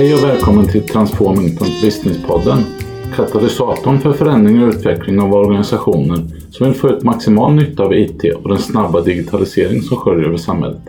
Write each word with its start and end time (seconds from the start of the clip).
Hej 0.00 0.14
och 0.14 0.24
välkommen 0.24 0.66
till 0.66 0.82
Transforming.business-podden. 0.82 2.58
Katalysatorn 3.16 3.98
för 3.98 4.12
förändring 4.12 4.62
och 4.62 4.68
utveckling 4.68 5.20
av 5.20 5.34
organisationer 5.34 6.16
som 6.50 6.66
vill 6.66 6.74
få 6.74 6.88
ut 6.88 7.04
maximal 7.04 7.54
nytta 7.54 7.82
av 7.82 7.94
IT 7.94 8.34
och 8.42 8.48
den 8.48 8.58
snabba 8.58 9.00
digitalisering 9.00 9.82
som 9.82 9.96
sköljer 9.96 10.26
över 10.26 10.36
samhället. 10.36 10.80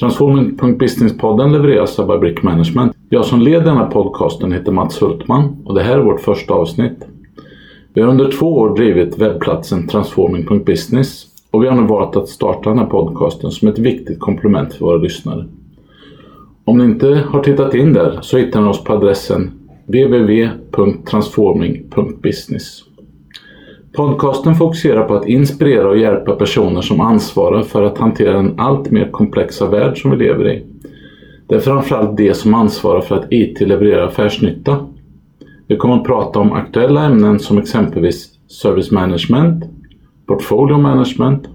Transforming.business-podden 0.00 1.52
levereras 1.52 1.98
av 1.98 2.06
Babrick 2.06 2.42
Management. 2.42 2.92
Jag 3.08 3.24
som 3.24 3.40
leder 3.40 3.64
denna 3.64 3.86
podcasten 3.86 4.52
heter 4.52 4.72
Mats 4.72 5.02
Hultman 5.02 5.56
och 5.64 5.74
det 5.74 5.82
här 5.82 5.98
är 5.98 6.02
vårt 6.02 6.20
första 6.20 6.54
avsnitt. 6.54 6.98
Vi 7.94 8.00
har 8.00 8.08
under 8.08 8.30
två 8.30 8.58
år 8.58 8.76
drivit 8.76 9.18
webbplatsen 9.18 9.88
Transforming.business 9.88 11.27
och 11.50 11.62
vi 11.62 11.68
har 11.68 11.76
nu 11.76 11.86
valt 11.86 12.16
att 12.16 12.28
starta 12.28 12.70
den 12.70 12.78
här 12.78 12.86
podcasten 12.86 13.50
som 13.50 13.68
ett 13.68 13.78
viktigt 13.78 14.20
komplement 14.20 14.74
för 14.74 14.84
våra 14.84 14.96
lyssnare. 14.96 15.46
Om 16.64 16.78
ni 16.78 16.84
inte 16.84 17.24
har 17.28 17.42
tittat 17.42 17.74
in 17.74 17.92
där 17.92 18.18
så 18.22 18.38
hittar 18.38 18.60
ni 18.60 18.68
oss 18.68 18.84
på 18.84 18.92
adressen 18.92 19.50
www.transforming.business. 19.86 22.82
Podcasten 23.96 24.54
fokuserar 24.54 25.08
på 25.08 25.14
att 25.14 25.26
inspirera 25.26 25.88
och 25.88 25.98
hjälpa 25.98 26.36
personer 26.36 26.80
som 26.80 27.00
ansvarar 27.00 27.62
för 27.62 27.82
att 27.82 27.98
hantera 27.98 28.32
den 28.32 28.60
allt 28.60 28.90
mer 28.90 29.10
komplexa 29.10 29.66
värld 29.66 30.02
som 30.02 30.10
vi 30.10 30.16
lever 30.16 30.52
i. 30.52 30.66
Det 31.46 31.54
är 31.54 31.60
framförallt 31.60 32.16
de 32.16 32.34
som 32.34 32.54
ansvarar 32.54 33.00
för 33.00 33.16
att 33.16 33.32
IT 33.32 33.60
levererar 33.60 34.06
affärsnytta. 34.06 34.86
Vi 35.66 35.76
kommer 35.76 35.96
att 35.96 36.04
prata 36.04 36.38
om 36.38 36.52
aktuella 36.52 37.04
ämnen 37.04 37.38
som 37.38 37.58
exempelvis 37.58 38.28
service 38.48 38.90
management, 38.90 39.64
portfolio 40.28 40.78
management 40.78 41.48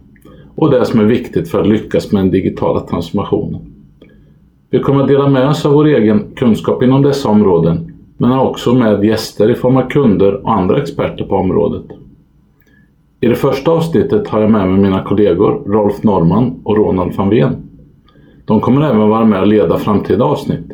och 0.55 0.72
det 0.72 0.86
som 0.86 1.00
är 1.00 1.04
viktigt 1.04 1.50
för 1.50 1.62
att 1.62 1.68
lyckas 1.68 2.12
med 2.12 2.23
den 2.23 2.32
digitala 2.32 2.80
transformationen. 2.80 3.62
Vi 4.70 4.80
kommer 4.80 5.02
att 5.02 5.08
dela 5.08 5.29
med 5.29 5.49
oss 5.49 5.66
av 5.66 5.74
vår 5.74 5.85
egen 5.85 6.35
kunskap 6.35 6.84
inom 6.84 7.01
dessa 7.01 7.29
områden 7.29 7.94
men 8.18 8.32
har 8.32 8.49
också 8.49 8.74
med 8.74 9.04
gäster 9.04 9.49
i 9.49 9.55
form 9.55 9.77
av 9.77 9.90
kunder 9.90 10.34
och 10.34 10.54
andra 10.54 10.82
experter 10.82 11.26
på 11.26 11.35
området. 11.35 11.85
I 13.20 13.27
det 13.27 13.35
första 13.35 13.71
avsnittet 13.71 14.27
har 14.27 14.41
jag 14.41 14.51
med 14.51 14.70
mig 14.70 14.77
mina 14.77 15.04
kollegor 15.04 15.63
Rolf 15.66 16.04
Norman 16.04 16.62
och 16.63 16.77
Ronald 16.77 17.16
van 17.16 17.29
Ven. 17.29 17.55
De 18.46 18.60
kommer 18.60 18.82
även 18.82 19.10
vara 19.10 19.26
med 19.26 19.41
och 19.41 19.48
leda 19.48 19.77
framtida 19.77 20.24
avsnitt. 20.24 20.71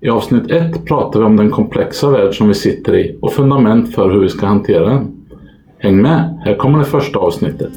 I 0.00 0.08
avsnitt 0.08 0.50
1 0.50 0.84
pratar 0.84 1.20
vi 1.20 1.26
om 1.26 1.36
den 1.36 1.50
komplexa 1.50 2.10
värld 2.10 2.34
som 2.34 2.48
vi 2.48 2.54
sitter 2.54 2.96
i 2.96 3.18
och 3.20 3.32
fundament 3.32 3.94
för 3.94 4.10
hur 4.10 4.20
vi 4.20 4.28
ska 4.28 4.46
hantera 4.46 4.88
den. 4.88 5.19
Häng 5.82 6.02
med, 6.02 6.40
här 6.44 6.54
kommer 6.54 6.78
det 6.78 6.84
första 6.84 7.18
avsnittet. 7.18 7.72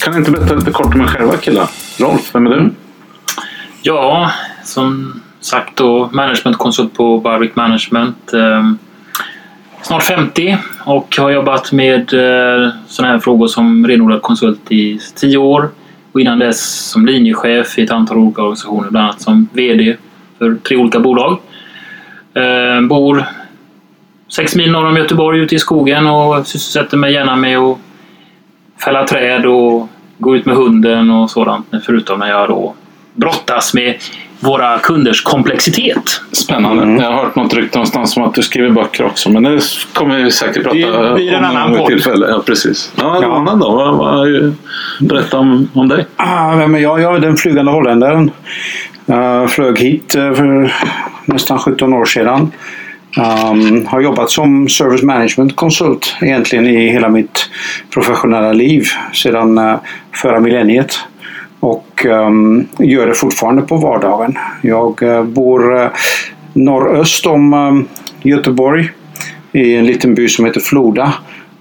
Kan 0.00 0.12
ni 0.12 0.18
inte 0.18 0.30
berätta 0.30 0.54
lite 0.54 0.70
kort 0.70 0.94
om 0.94 1.00
er 1.00 1.06
själva 1.06 1.36
killar? 1.36 1.70
Rolf, 1.98 2.34
vem 2.34 2.46
är 2.46 2.50
du? 2.50 2.70
Ja, 3.82 4.30
som 4.64 5.20
sagt 5.40 5.76
då 5.76 6.10
managementkonsult 6.12 6.94
på 6.94 7.18
Barwick 7.18 7.56
Management. 7.56 8.32
Eh, 8.32 8.72
snart 9.82 10.02
50 10.02 10.56
och 10.84 11.16
har 11.18 11.30
jobbat 11.30 11.72
med 11.72 12.14
eh, 12.14 12.70
sådana 12.86 13.12
här 13.12 13.20
frågor 13.20 13.46
som 13.46 13.86
renodlad 13.86 14.22
konsult 14.22 14.72
i 14.72 14.98
10 15.14 15.36
år. 15.38 15.70
Och 16.12 16.20
innan 16.20 16.38
dess 16.38 16.90
som 16.90 17.06
linjechef 17.06 17.78
i 17.78 17.82
ett 17.82 17.90
antal 17.90 18.18
olika 18.18 18.42
organisationer, 18.42 18.90
bland 18.90 19.06
annat 19.06 19.20
som 19.20 19.48
VD 19.52 19.96
för 20.38 20.54
tre 20.54 20.76
olika 20.76 21.00
bolag. 21.00 21.38
Eh, 22.34 22.80
bor 22.80 23.24
sex 24.28 24.56
mil 24.56 24.70
norr 24.70 24.86
om 24.86 24.96
Göteborg 24.96 25.40
ute 25.40 25.54
i 25.54 25.58
skogen 25.58 26.06
och 26.06 26.46
sysselsätter 26.46 26.96
mig 26.96 27.12
gärna 27.12 27.36
med 27.36 27.58
att 27.58 27.78
fälla 28.84 29.06
träd 29.06 29.46
och 29.46 29.88
gå 30.18 30.36
ut 30.36 30.46
med 30.46 30.56
hunden 30.56 31.10
och 31.10 31.30
sådant. 31.30 31.66
Förutom 31.86 32.18
när 32.18 32.28
jag 32.28 32.48
då 32.48 32.74
brottas 33.14 33.74
med 33.74 33.94
våra 34.42 34.78
kunders 34.78 35.22
komplexitet. 35.22 36.20
Spännande. 36.32 36.82
Mm. 36.82 37.00
Jag 37.00 37.10
har 37.10 37.24
hört 37.24 37.36
något 37.36 37.54
rykte 37.54 37.78
någonstans 37.78 38.16
om 38.16 38.22
att 38.22 38.34
du 38.34 38.42
skriver 38.42 38.70
böcker 38.70 39.04
också. 39.04 39.30
Men 39.30 39.42
det 39.42 39.60
kommer 39.92 40.16
vi 40.16 40.30
säkert 40.30 40.62
prata 40.62 40.76
det 40.76 41.14
blir 41.14 41.32
en 41.32 41.44
om 41.44 41.50
annan 41.50 41.78
podd. 41.78 41.86
tillfälle. 41.86 42.26
Ja, 42.30 42.42
precis. 42.46 42.92
Ja, 42.96 43.18
ja. 43.22 43.36
Annan 43.36 43.58
då? 43.58 43.70
Vad, 43.70 43.96
vad, 43.96 44.54
berätta 45.00 45.38
om, 45.38 45.68
om 45.72 45.88
dig. 45.88 46.06
Ah, 46.16 46.56
vem 46.56 46.74
är 46.74 46.78
jag? 46.78 47.00
Jag 47.00 47.16
är 47.16 47.20
den 47.20 47.36
flygande 47.36 47.72
holländaren. 47.72 48.30
Jag 49.06 49.50
flög 49.50 49.78
hit 49.78 50.14
eh, 50.14 50.32
för 50.32 50.74
nästan 51.24 51.58
17 51.58 51.94
år 51.94 52.04
sedan. 52.04 52.52
Um, 53.16 53.86
har 53.86 54.00
jobbat 54.00 54.30
som 54.30 54.68
service 54.68 55.02
management 55.02 55.56
konsult 55.56 56.16
egentligen 56.20 56.66
i 56.66 56.88
hela 56.88 57.08
mitt 57.08 57.50
professionella 57.94 58.52
liv 58.52 58.84
sedan 59.12 59.58
uh, 59.58 59.76
förra 60.14 60.40
millenniet. 60.40 60.98
Och 61.62 62.06
um, 62.06 62.68
gör 62.78 63.06
det 63.06 63.14
fortfarande 63.14 63.62
på 63.62 63.76
vardagen. 63.76 64.38
Jag 64.62 65.02
uh, 65.02 65.22
bor 65.22 65.74
uh, 65.76 65.88
norröst 66.52 67.26
om 67.26 67.54
um, 67.54 67.88
Göteborg 68.22 68.90
i 69.52 69.76
en 69.76 69.86
liten 69.86 70.14
by 70.14 70.28
som 70.28 70.44
heter 70.44 70.60
Floda 70.60 71.14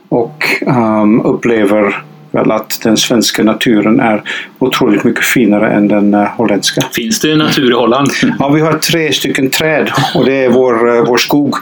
och 0.09 0.43
um, 0.65 1.21
upplever 1.21 2.03
väl 2.31 2.51
att 2.51 2.79
den 2.83 2.97
svenska 2.97 3.43
naturen 3.43 3.99
är 3.99 4.23
otroligt 4.59 5.03
mycket 5.03 5.25
finare 5.25 5.71
än 5.71 5.87
den 5.87 6.13
uh, 6.13 6.27
holländska. 6.27 6.81
Finns 6.81 7.19
det 7.19 7.35
natur 7.35 7.71
i 7.71 7.73
Holland? 7.73 8.09
Ja, 8.39 8.49
vi 8.49 8.61
har 8.61 8.73
tre 8.73 9.13
stycken 9.13 9.49
träd 9.49 9.91
och 10.15 10.25
det 10.25 10.45
är 10.45 10.49
vår, 10.49 11.05
vår 11.05 11.17
skog. 11.17 11.55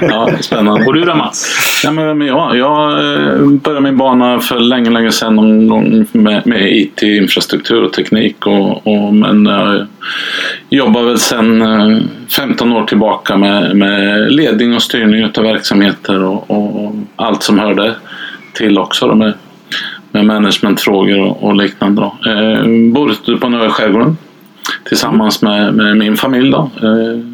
Ja, 0.00 0.08
ja, 0.08 0.38
spännande. 0.40 0.86
Och 0.86 0.94
du 0.94 1.04
då 1.04 1.14
Mats? 1.14 1.80
Ja, 1.84 1.90
men, 1.90 2.20
ja, 2.20 2.56
jag 2.56 2.92
eh, 2.92 3.46
började 3.46 3.80
min 3.80 3.96
bana 3.96 4.40
för 4.40 4.58
länge, 4.58 4.90
länge 4.90 5.12
sedan 5.12 5.36
någon 5.36 5.68
gång 5.68 6.06
med, 6.12 6.46
med 6.46 6.76
IT-infrastruktur 6.76 7.84
och 7.84 7.92
teknik. 7.92 8.46
Och, 8.46 8.86
och, 8.86 9.14
men 9.14 9.46
jag 9.46 9.86
jobbar 10.68 11.02
väl 11.02 11.18
sedan 11.18 11.62
eh, 11.62 11.98
15 12.36 12.72
år 12.72 12.84
tillbaka 12.84 13.36
med, 13.36 13.76
med 13.76 14.32
ledning 14.32 14.74
och 14.74 14.82
styrning 14.82 15.24
av 15.24 15.42
verksamheter 15.42 16.24
och, 16.24 16.50
och, 16.50 16.94
allt 17.16 17.42
som 17.42 17.58
hörde 17.58 17.94
till 18.52 18.78
också. 18.78 19.06
Då 19.06 19.14
med, 19.14 19.32
med 20.10 20.24
managementfrågor 20.24 21.20
och, 21.20 21.42
och 21.42 21.56
liknande. 21.56 22.02
Då. 22.02 22.30
Eh, 22.30 22.92
bor 22.92 23.10
ute 23.10 23.36
på 23.36 23.48
Nya 23.48 23.70
skärgården 23.70 24.16
tillsammans 24.84 25.42
med, 25.42 25.74
med, 25.74 25.96
min 25.96 26.16
familj. 26.16 26.50
Då. 26.50 26.70
Eh, 26.82 27.33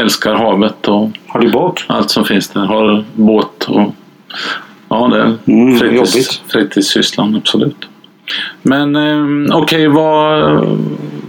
älskar 0.00 0.34
havet 0.34 0.88
och 0.88 1.10
Har 1.26 1.40
du 1.40 1.50
båt? 1.50 1.84
allt 1.86 2.10
som 2.10 2.24
finns 2.24 2.48
där. 2.48 2.60
Har 2.60 3.04
båt 3.14 3.64
och 3.68 3.94
ja, 4.88 5.08
det 5.08 5.20
är 5.20 5.36
Mm, 5.46 5.78
fritids, 5.78 6.42
fritidssysslan, 6.52 7.36
absolut. 7.36 7.88
Men 8.62 8.96
eh, 8.96 9.56
okej, 9.56 9.88
vad, 9.88 10.42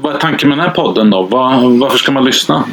vad 0.02 0.16
är 0.16 0.20
tanken 0.20 0.50
med 0.50 0.58
den 0.58 0.66
här 0.66 0.74
podden 0.74 1.10
då? 1.10 1.22
Vad, 1.22 1.64
varför 1.80 1.98
ska 1.98 2.12
man 2.12 2.26
lyssna? 2.26 2.64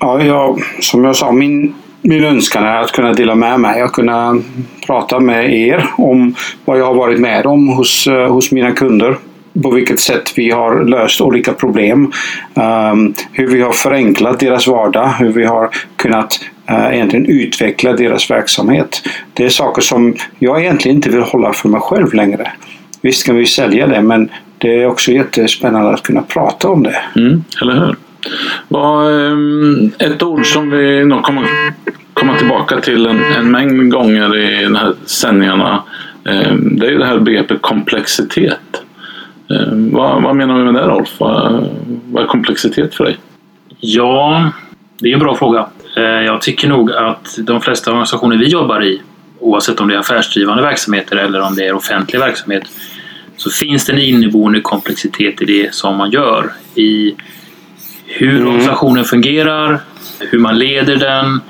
Ja, 0.00 0.22
jag, 0.22 0.60
som 0.80 1.04
jag 1.04 1.16
sa, 1.16 1.32
min, 1.32 1.74
min 2.02 2.24
önskan 2.24 2.64
är 2.64 2.80
att 2.80 2.92
kunna 2.92 3.12
dela 3.12 3.34
med 3.34 3.60
mig 3.60 3.84
och 3.84 3.92
kunna 3.92 4.38
prata 4.86 5.20
med 5.20 5.54
er 5.54 5.86
om 5.96 6.34
vad 6.64 6.78
jag 6.78 6.84
har 6.86 6.94
varit 6.94 7.20
med 7.20 7.46
om 7.46 7.68
hos, 7.68 8.06
eh, 8.06 8.32
hos 8.32 8.52
mina 8.52 8.72
kunder. 8.72 9.16
På 9.62 9.70
vilket 9.70 10.00
sätt 10.00 10.32
vi 10.36 10.50
har 10.50 10.84
löst 10.84 11.20
olika 11.20 11.52
problem. 11.52 12.12
Ehm, 12.54 13.14
hur 13.32 13.46
vi 13.46 13.62
har 13.62 13.72
förenklat 13.72 14.40
deras 14.40 14.66
vardag. 14.66 15.08
Hur 15.18 15.32
vi 15.32 15.44
har 15.44 15.70
kunnat 15.96 16.40
eh, 16.68 16.94
egentligen 16.94 17.26
utveckla 17.26 17.92
deras 17.92 18.30
verksamhet. 18.30 19.02
Det 19.32 19.44
är 19.44 19.48
saker 19.48 19.82
som 19.82 20.14
jag 20.38 20.60
egentligen 20.60 20.96
inte 20.96 21.10
vill 21.10 21.22
hålla 21.22 21.52
för 21.52 21.68
mig 21.68 21.80
själv 21.80 22.14
längre. 22.14 22.52
Visst 23.02 23.26
kan 23.26 23.36
vi 23.36 23.46
sälja 23.46 23.86
det 23.86 24.02
men 24.02 24.30
det 24.58 24.82
är 24.82 24.86
också 24.86 25.12
jättespännande 25.12 25.90
att 25.90 26.02
kunna 26.02 26.22
prata 26.22 26.68
om 26.68 26.82
det. 26.82 26.96
Mm, 27.16 27.44
eller 27.62 27.74
hur? 27.74 27.96
Ehm, 28.76 29.90
ett 29.98 30.22
ord 30.22 30.46
som 30.46 30.70
vi 30.70 31.04
nog 31.04 31.22
kommer 31.22 31.44
komma 32.14 32.38
tillbaka 32.38 32.80
till 32.80 33.06
en, 33.06 33.20
en 33.38 33.50
mängd 33.50 33.92
gånger 33.92 34.36
i 34.36 34.64
de 34.64 34.74
här 34.74 34.94
sändningarna. 35.06 35.82
Ehm, 36.24 36.76
det 36.78 36.86
är 36.86 36.90
ju 36.90 36.98
det 36.98 37.06
här 37.06 37.18
begreppet 37.18 37.62
komplexitet. 37.62 38.58
Ehm, 39.50 39.90
Vad, 39.92 40.22
vad 40.22 40.36
menar 40.36 40.58
vi 40.58 40.64
med 40.64 40.74
det 40.74 40.86
Rolf? 40.88 41.08
Vad, 41.18 41.68
vad 42.12 42.22
är 42.22 42.26
komplexitet 42.26 42.94
för 42.94 43.04
dig? 43.04 43.16
Ja, 43.80 44.50
det 44.98 45.08
är 45.08 45.12
en 45.12 45.18
bra 45.20 45.36
fråga. 45.36 45.66
Eh, 45.96 46.02
Jag 46.02 46.40
tycker 46.42 46.68
nog 46.68 46.92
att 46.92 47.38
de 47.38 47.60
flesta 47.60 47.90
organisationer 47.90 48.36
vi 48.36 48.46
jobbar 48.46 48.84
i, 48.84 49.02
oavsett 49.40 49.80
om 49.80 49.88
det 49.88 49.94
är 49.94 49.98
affärsdrivande 49.98 50.62
verksamheter 50.62 51.16
eller 51.16 51.40
om 51.40 51.54
det 51.54 51.66
är 51.66 51.74
offentlig 51.74 52.18
verksamhet, 52.20 52.62
så 53.36 53.50
finns 53.50 53.84
det 53.86 53.92
en 53.92 53.98
inneboende 53.98 54.60
komplexitet 54.60 55.42
i 55.42 55.44
det 55.44 55.74
som 55.74 55.96
man 55.96 56.10
gör. 56.10 56.52
I 56.74 57.14
hur 58.06 58.36
Mm. 58.36 58.48
organisationen 58.48 59.04
fungerar, 59.04 59.80
hur 60.20 60.38
man 60.38 60.58
leder 60.58 60.96
den, 60.96 61.40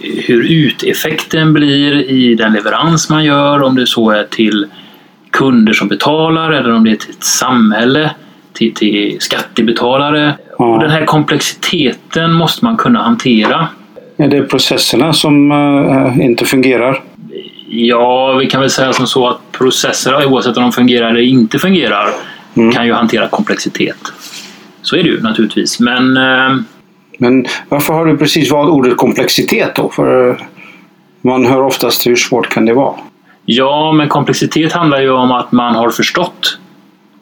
hur 0.00 0.42
uteffekten 0.52 1.52
blir 1.52 2.10
i 2.10 2.34
den 2.34 2.52
leverans 2.52 3.10
man 3.10 3.24
gör, 3.24 3.62
om 3.62 3.74
det 3.76 3.86
så 3.86 4.10
är 4.10 4.24
till 4.24 4.66
kunder 5.30 5.72
som 5.72 5.88
betalar 5.88 6.50
eller 6.52 6.72
om 6.72 6.84
det 6.84 6.90
är 6.90 6.96
till 6.96 7.10
ett 7.10 7.24
samhälle 7.24 8.10
till, 8.52 8.74
till 8.74 9.16
skattebetalare. 9.20 10.34
Ja. 10.58 10.64
Och 10.64 10.80
den 10.80 10.90
här 10.90 11.04
komplexiteten 11.04 12.32
måste 12.32 12.64
man 12.64 12.76
kunna 12.76 13.02
hantera. 13.02 13.68
Är 14.16 14.28
det 14.28 14.42
processerna 14.42 15.12
som 15.12 15.52
eh, 15.52 16.26
inte 16.26 16.44
fungerar? 16.44 17.02
Ja, 17.70 18.32
vi 18.32 18.46
kan 18.46 18.60
väl 18.60 18.70
säga 18.70 18.92
som 18.92 19.06
så 19.06 19.28
att 19.28 19.52
processer, 19.52 20.26
oavsett 20.26 20.56
om 20.56 20.62
de 20.62 20.72
fungerar 20.72 21.08
eller 21.10 21.20
inte 21.20 21.58
fungerar, 21.58 22.08
Mm. 22.56 22.72
kan 22.72 22.86
ju 22.86 22.92
hantera 22.92 23.28
komplexitet. 23.28 23.96
Så 24.82 24.96
är 24.96 25.02
det 25.02 25.08
ju 25.08 25.20
naturligtvis. 25.22 25.80
Men 25.80 26.16
eh, 26.16 26.56
Men 27.18 27.46
varför 27.68 27.94
har 27.94 28.06
du 28.06 28.16
precis 28.16 28.50
valt 28.52 28.70
ordet 28.70 28.96
komplexitet 28.96 29.74
då? 29.74 29.88
För 29.88 30.30
eh, 30.30 30.36
man 31.22 31.46
hör 31.46 31.62
oftast 31.62 32.06
hur 32.06 32.16
svårt 32.16 32.48
kan 32.48 32.64
det 32.66 32.74
vara? 32.74 32.94
Ja, 33.50 33.92
men 33.92 34.08
komplexitet 34.08 34.72
handlar 34.72 35.00
ju 35.00 35.10
om 35.10 35.32
att 35.32 35.52
man 35.52 35.74
har 35.74 35.90
förstått 35.90 36.58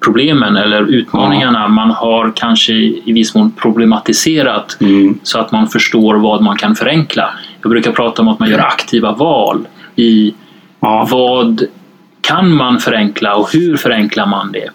problemen 0.04 0.56
eller 0.56 0.82
utmaningarna. 0.82 1.68
Man 1.68 1.90
har 1.90 2.32
kanske 2.36 2.72
i 2.72 3.12
viss 3.12 3.34
mån 3.34 3.50
problematiserat 3.50 4.76
Mm. 4.80 5.18
så 5.22 5.38
att 5.38 5.52
man 5.52 5.68
förstår 5.68 6.14
vad 6.14 6.42
man 6.42 6.56
kan 6.56 6.74
förenkla. 6.76 7.30
Jag 7.62 7.70
brukar 7.70 7.92
prata 7.92 8.22
om 8.22 8.28
att 8.28 8.38
man 8.38 8.50
gör 8.50 8.58
aktiva 8.58 9.12
val 9.12 9.66
i 9.96 10.34
Ja. 10.80 11.08
vad 11.10 11.62
kan 12.20 12.54
man 12.54 12.78
förenkla 12.78 13.34
och 13.34 13.52
hur 13.52 13.76
förenklar 13.76 14.26
man 14.26 14.52
det? 14.52 14.68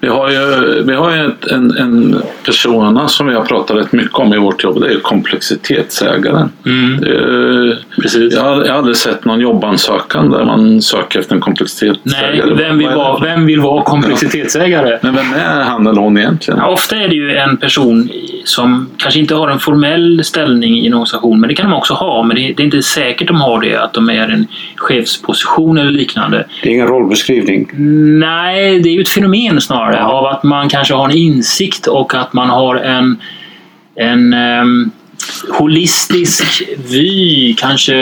Vi 0.00 0.08
har 0.08 0.30
ju, 0.30 0.82
vi 0.82 0.94
har 0.94 1.14
ju 1.16 1.26
ett, 1.26 1.46
en, 1.46 1.70
en 1.78 2.22
persona 2.44 3.08
som 3.08 3.26
vi 3.26 3.34
har 3.34 3.44
pratat 3.44 3.76
rätt 3.76 3.92
mycket 3.92 4.14
om 4.14 4.34
i 4.34 4.38
vårt 4.38 4.64
jobb. 4.64 4.80
Det 4.80 4.86
är 4.86 4.90
ju 4.90 5.00
komplexitetsägaren. 5.00 6.48
Mm, 6.66 7.00
Det 7.00 7.10
är, 7.10 7.78
precis. 8.02 8.34
jag, 8.34 8.42
har, 8.42 8.64
jag 8.64 8.72
har 8.72 8.78
aldrig 8.78 8.96
sett 8.96 9.24
någon 9.24 9.40
jobbansökan 9.40 10.30
där 10.30 10.44
man 10.44 10.82
söker 10.82 11.18
efter 11.18 11.32
en 11.34 11.36
Nej, 11.38 11.42
komplexitetsägare. 11.42 12.54
vem 12.54 12.78
vill, 12.78 12.88
vara, 12.88 13.18
vem 13.20 13.46
vill 13.46 13.60
vara 13.60 13.82
komplexitetsägare? 13.82 14.98
Men 15.02 15.14
vem 15.14 15.32
är 15.32 15.62
han 15.64 15.86
eller 15.86 16.00
hon 16.00 16.18
egentligen? 16.18 16.60
Ja, 16.60 16.66
ofta 16.66 16.96
är 16.96 17.08
det 17.08 17.14
ju 17.14 17.36
en 17.36 17.56
person 17.56 18.08
som 18.44 18.90
kanske 18.96 19.20
inte 19.20 19.34
har 19.34 19.48
en 19.48 19.58
formell 19.58 20.24
ställning 20.24 20.78
i 20.78 20.86
en 20.86 20.94
organisation, 20.94 21.40
men 21.40 21.48
det 21.48 21.54
kan 21.54 21.70
de 21.70 21.76
också 21.76 21.94
ha. 21.94 22.22
Men 22.22 22.36
det 22.36 22.42
är, 22.42 22.54
det 22.54 22.62
är 22.62 22.64
inte 22.64 22.82
säkert 22.82 23.28
de 23.28 23.40
har 23.40 23.60
det, 23.60 23.76
att 23.76 23.92
de 23.92 24.10
är 24.10 24.28
en 24.28 24.46
chefsposition 24.76 25.78
eller 25.78 25.90
liknande. 25.90 26.44
Det 26.62 26.68
är 26.68 26.72
ingen 26.72 26.86
rollbeskrivning. 26.86 27.70
Nej, 28.18 28.80
det 28.80 28.88
är 28.88 28.92
ju 28.92 29.00
ett 29.00 29.08
fenomen 29.08 29.60
snarare 29.68 29.96
Ja. 29.96 30.06
av 30.12 30.26
att 30.26 30.42
man 30.42 30.68
kanske 30.68 30.94
har 30.94 31.04
en 31.08 31.16
insikt 31.16 31.86
och 31.86 32.14
att 32.14 32.32
man 32.32 32.50
har 32.50 32.76
en, 32.76 33.16
en 33.94 34.32
ehm, 34.32 34.90
holistisk 35.58 36.62
vy 36.90 37.54
kanske 37.54 37.94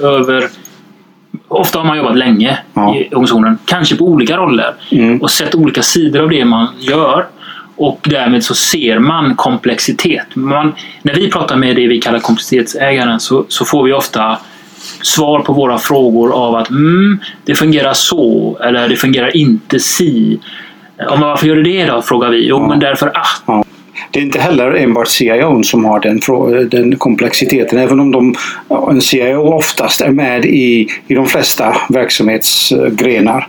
över 0.00 0.48
Ofta 1.50 1.78
har 1.78 1.86
man 1.86 1.96
jobbat 1.96 2.16
länge 2.16 2.58
Ja. 2.74 2.94
i 2.96 3.08
organisationen, 3.08 3.58
kanske 3.64 3.96
på 3.96 4.04
olika 4.04 4.36
roller 4.36 4.74
Mm. 4.90 5.18
och 5.22 5.30
sett 5.30 5.54
olika 5.54 5.82
sidor 5.82 6.22
av 6.22 6.28
det 6.28 6.44
man 6.44 6.66
gör. 6.78 7.26
Och 7.76 8.00
därmed 8.10 8.44
så 8.44 8.54
ser 8.54 8.98
man 8.98 9.34
komplexitet. 9.36 10.26
Man, 10.34 10.72
när 11.02 11.14
vi 11.14 11.30
pratar 11.30 11.56
med 11.56 11.76
det 11.76 11.86
vi 11.88 12.00
kallar 12.00 12.18
komplexitetsägaren 12.18 13.20
så, 13.20 13.44
så 13.48 13.64
får 13.64 13.84
vi 13.84 13.92
ofta 13.92 14.38
svar 15.02 15.40
på 15.40 15.52
våra 15.52 15.78
frågor 15.78 16.32
av 16.32 16.54
att 16.54 16.70
mm, 16.70 17.18
det 17.44 17.54
fungerar 17.54 17.92
så 17.92 18.58
eller 18.64 18.88
det 18.88 18.96
fungerar 18.96 19.36
inte 19.36 19.80
si. 19.80 20.38
Ja, 20.98 21.10
men 21.10 21.20
varför 21.20 21.46
gör 21.46 21.56
det 21.56 21.62
det 21.62 21.86
då? 21.86 22.02
frågar 22.02 22.30
vi. 22.30 22.46
Jo, 22.48 22.56
Ja. 22.56 22.68
men 22.68 22.78
därför 22.80 23.06
att. 23.06 23.42
Ja. 23.46 23.64
Det 24.10 24.18
är 24.20 24.22
inte 24.22 24.40
heller 24.40 24.74
enbart 24.74 25.08
CIO 25.08 25.62
som 25.62 25.84
har 25.84 26.00
den, 26.00 26.20
den 26.68 26.96
komplexiteten. 26.98 27.78
Även 27.78 28.00
om 28.00 28.10
de, 28.10 28.34
en 28.90 29.00
CIO 29.00 29.52
oftast 29.52 30.00
är 30.00 30.10
med 30.10 30.44
i, 30.44 30.88
i 31.06 31.14
de 31.14 31.26
flesta 31.26 31.76
verksamhetsgrenar. 31.88 33.46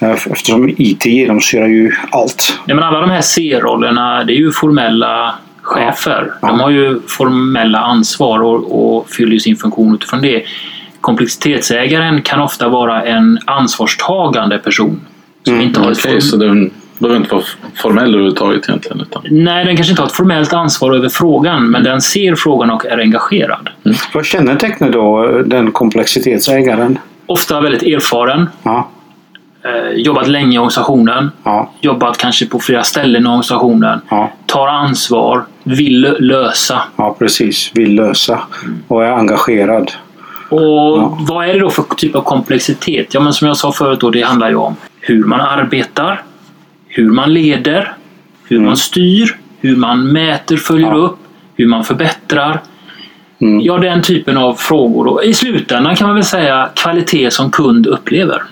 Eh, 0.00 0.10
Eftersom 0.10 0.74
IT 0.78 1.06
genomsyrar 1.06 1.66
ju 1.66 1.92
allt. 2.10 2.58
Ja, 2.66 2.74
men 2.74 2.84
alla 2.84 3.00
de 3.00 3.10
här 3.10 3.20
C-rollerna, 3.20 4.24
det 4.24 4.32
är 4.32 4.36
ju 4.36 4.52
formella 4.52 5.34
chefer. 5.62 6.32
Ja. 6.42 6.48
De 6.48 6.60
har 6.60 6.70
ju 6.70 7.00
formella 7.08 7.78
ansvar 7.78 8.42
och, 8.42 8.96
och 8.98 9.10
fyller 9.10 9.38
sin 9.38 9.56
funktion 9.56 9.94
utifrån 9.94 10.20
det. 10.22 10.42
Komplexitetsägaren 11.00 12.22
kan 12.22 12.40
ofta 12.40 12.68
vara 12.68 13.04
en 13.04 13.38
ansvarstagande 13.44 14.58
person. 14.58 15.00
Som 15.46 15.54
Mm, 15.54 15.66
inte 15.66 15.80
har 15.80 15.90
ett 15.92 15.98
Okej, 15.98 16.10
form- 16.12 16.20
så 16.20 16.36
den 16.36 16.70
behöver 16.98 17.20
inte 17.20 17.34
vara 17.34 17.44
formell 17.74 18.08
överhuvudtaget 18.08 18.68
egentligen. 18.68 19.00
Utan. 19.00 19.22
Nej, 19.30 19.64
den 19.64 19.76
kanske 19.76 19.90
inte 19.92 20.02
har 20.02 20.06
ett 20.06 20.12
formellt 20.16 20.52
ansvar 20.52 20.92
över 20.94 21.08
frågan, 21.08 21.70
men 21.70 21.84
den 21.84 22.00
ser 22.00 22.34
frågan 22.34 22.70
och 22.70 22.86
är 22.86 22.98
engagerad. 22.98 23.68
Vad 24.14 24.24
kännetecknar 24.26 24.90
då 24.90 25.26
den 25.46 25.72
komplexitetsägaren? 25.72 26.98
Ofta 27.26 27.60
väldigt 27.60 27.82
erfaren, 27.82 28.48
Ja, 28.62 28.88
eh, 29.64 29.90
jobbat 29.96 30.28
länge 30.28 30.54
i 30.54 30.58
organisationen, 30.58 31.30
ja, 31.44 31.70
jobbat 31.80 32.18
kanske 32.18 32.46
på 32.46 32.58
flera 32.60 32.82
ställen 32.82 33.22
i 33.22 33.26
organisationen, 33.26 34.00
ja, 34.10 34.32
tar 34.46 34.68
ansvar, 34.68 35.44
vill 35.64 36.06
lö- 36.06 36.20
lösa. 36.20 36.82
ja 36.96 37.16
precis. 37.18 37.70
Vill 37.74 37.94
lösa 37.94 38.40
och 38.88 39.04
är 39.04 39.10
engagerad. 39.12 39.92
Och 40.48 41.18
vad 41.28 41.48
är 41.48 41.54
det 41.54 41.60
då 41.60 41.70
för 41.70 41.82
typ 41.96 42.14
av 42.14 42.22
komplexitet? 42.22 43.14
Ja, 43.14 43.20
men 43.20 43.32
som 43.32 43.48
jag 43.48 43.56
sa 43.56 43.72
förut, 43.72 44.00
då, 44.00 44.10
det 44.10 44.22
handlar 44.22 44.48
ju 44.48 44.56
om 44.56 44.76
hur 45.06 45.24
man 45.24 45.40
arbetar, 45.40 46.22
hur 46.88 47.10
man 47.10 47.34
leder, 47.34 47.92
hur 48.48 48.56
Mm. 48.56 48.66
man 48.66 48.76
styr, 48.76 49.36
hur 49.60 49.76
man 49.76 50.12
mäter, 50.12 50.56
följer 50.56 50.88
Ja. 50.88 50.94
upp, 50.96 51.18
hur 51.54 51.66
man 51.66 51.84
förbättrar. 51.84 52.60
Mm. 53.40 53.60
Ja, 53.60 53.78
den 53.78 54.02
typen 54.02 54.36
av 54.36 54.54
frågor. 54.54 55.06
Och 55.06 55.24
I 55.24 55.34
slutändan 55.34 55.96
kan 55.96 56.06
man 56.06 56.14
väl 56.16 56.24
säga 56.24 56.68
kvalitet 56.74 57.30
som 57.30 57.50
kund 57.50 57.86
upplever. 57.86 58.42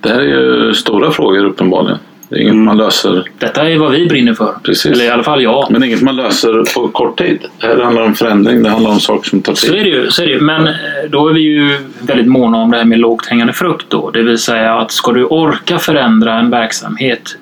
Det 0.00 0.08
här 0.08 0.18
är 0.20 0.22
ju 0.24 0.74
stora 0.74 1.10
frågor 1.10 1.44
uppenbarligen. 1.44 1.98
Det 2.30 2.36
är 2.36 2.40
inget 2.40 2.54
man 2.54 2.76
löser, 2.76 3.24
Detta 3.38 3.68
är 3.70 3.78
vad 3.78 3.92
vi 3.92 4.06
brinner 4.06 4.34
för. 4.34 4.54
Precis. 4.62 4.92
Eller 4.92 5.04
i 5.04 5.08
alla 5.08 5.22
fall 5.22 5.42
jag. 5.42 5.66
men 5.70 5.84
inget 5.84 6.02
man 6.02 6.16
löser 6.16 6.74
på 6.74 6.88
kort 6.88 7.18
tid. 7.18 7.38
Det 7.60 7.84
handlar 7.84 8.02
om 8.02 8.14
förändring, 8.14 8.62
det 8.62 8.68
handlar 8.70 8.90
om 8.90 9.00
saker 9.00 9.30
som 9.30 9.42
tar 9.42 9.54
Så 9.54 9.66
är 9.66 9.70
tid. 9.70 9.82
det 9.84 9.88
ju. 9.88 10.10
Så 10.10 10.22
är 10.22 10.26
det 10.26 10.32
ju. 10.32 10.40
Men 10.40 10.66
eh, 10.66 10.74
då 11.10 11.28
är 11.28 11.32
vi 11.32 11.40
ju 11.40 11.78
väldigt 12.02 12.26
måna 12.26 12.58
om 12.58 12.70
det 12.70 12.76
här 12.76 12.84
med 12.84 12.98
lågt 12.98 13.26
hängande 13.26 13.52
frukt. 13.52 13.86
Då. 13.88 14.10
Det 14.10 14.22
vill 14.22 14.38
säga 14.38 14.74
att 14.74 14.92
ska 14.92 15.12
du 15.12 15.24
orka 15.24 15.78
förändra 15.78 16.38
en 16.38 16.50
verksamhet 16.50 17.36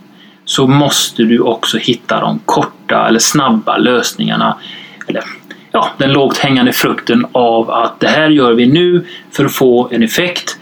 så 0.44 0.66
måste 0.66 1.22
du 1.22 1.38
också 1.40 1.78
hitta 1.78 2.20
de 2.20 2.40
korta 2.44 3.08
eller 3.08 3.18
snabba 3.18 3.76
lösningarna. 3.76 4.56
Eller 5.06 5.22
ja, 5.72 5.90
den 5.98 6.12
lågt 6.12 6.38
hängande 6.38 6.72
frukten 6.72 7.26
av 7.32 7.70
att 7.70 8.00
det 8.00 8.08
här 8.08 8.28
gör 8.28 8.52
vi 8.52 8.66
nu 8.66 9.04
för 9.32 9.44
att 9.44 9.52
få 9.52 9.88
en 9.92 10.02
effekt. 10.02 10.57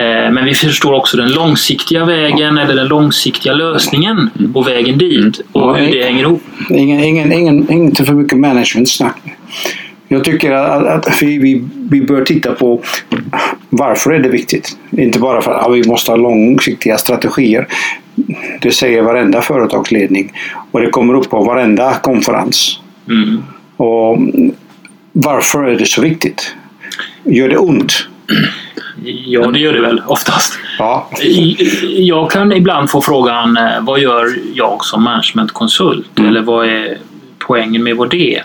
Eh, 0.00 0.30
Men 0.32 0.44
vi 0.44 0.54
förstår 0.54 0.94
också 0.94 1.16
den 1.16 1.32
långsiktiga 1.32 2.04
vägen 2.04 2.58
eller 2.58 2.74
den 2.74 2.88
långsiktiga 2.88 3.52
lösningen 3.52 4.30
och 4.54 4.68
vägen 4.68 4.98
dit 4.98 5.40
och 5.52 5.76
hur 5.76 5.92
det 5.92 6.04
hänger 6.04 6.20
ihop. 6.20 6.42
Ingen, 6.70 7.04
ingen, 7.04 7.32
ingen, 7.32 7.72
inte 7.72 8.04
för 8.04 8.12
mycket 8.12 8.38
management-snack. 8.38 9.16
Jag 10.08 10.24
tycker 10.24 10.52
att, 10.52 11.06
att 11.06 11.22
vi, 11.22 11.38
vi, 11.38 11.64
vi 11.90 12.00
bör 12.00 12.24
titta 12.24 12.52
på 12.52 12.82
varför 13.70 14.10
är 14.10 14.18
det 14.18 14.28
viktigt. 14.28 14.76
Inte 14.90 15.18
bara 15.18 15.42
för 15.42 15.52
att 15.52 15.62
ja, 15.62 15.68
vi 15.68 15.88
måste 15.88 16.10
ha 16.10 16.16
långsiktiga 16.16 16.98
strategier. 16.98 17.66
Det 18.60 18.70
säger 18.70 19.02
varenda 19.02 19.42
företagsledning 19.42 20.32
och 20.70 20.80
det 20.80 20.90
kommer 20.90 21.14
upp 21.14 21.30
på 21.30 21.42
varenda 21.44 21.94
konferens. 21.94 22.80
Mm. 23.08 23.42
Och 23.76 24.18
varför 25.12 25.64
är 25.64 25.78
det 25.78 25.86
så 25.86 26.02
viktigt? 26.02 26.54
Gör 27.24 27.48
det 27.48 27.58
ont? 27.58 28.06
Ja, 29.04 29.50
det 29.50 29.58
gör 29.58 29.72
det 29.72 29.80
väl 29.80 30.02
oftast. 30.06 30.58
Ja. 30.78 31.10
Jag 31.98 32.30
kan 32.30 32.52
ibland 32.52 32.90
få 32.90 33.00
frågan 33.00 33.56
eh, 33.56 33.80
vad 33.80 34.00
gör 34.00 34.26
jag 34.54 34.84
som 34.84 35.02
managementkonsult? 35.02 36.18
Mm. 36.18 36.30
Eller 36.30 36.40
vad 36.42 36.66
är 36.66 36.98
poängen 37.38 37.82
med 37.82 37.96
vad 37.96 38.10
det 38.10 38.36
är? 38.36 38.44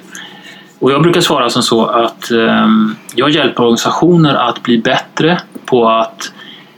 Och 0.79 0.91
jag 0.91 1.01
brukar 1.01 1.21
svara 1.21 1.49
som 1.49 1.63
så 1.63 1.85
att 1.85 2.31
ehm, 2.31 2.95
jag 3.15 3.29
hjälper 3.29 3.63
organisationer 3.63 4.35
att 4.35 4.63
bli 4.63 4.77
bättre 4.77 5.39
på 5.65 5.89
att 5.89 6.31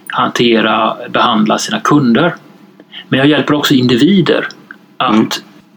hantera, 0.08 0.98
behandla 1.10 1.58
sina 1.58 1.80
kunder. 1.80 2.36
Men 3.08 3.20
jag 3.20 3.28
hjälper 3.28 3.54
också 3.54 3.74
individer 3.74 4.48
att 4.98 5.14
Mm. 5.14 5.30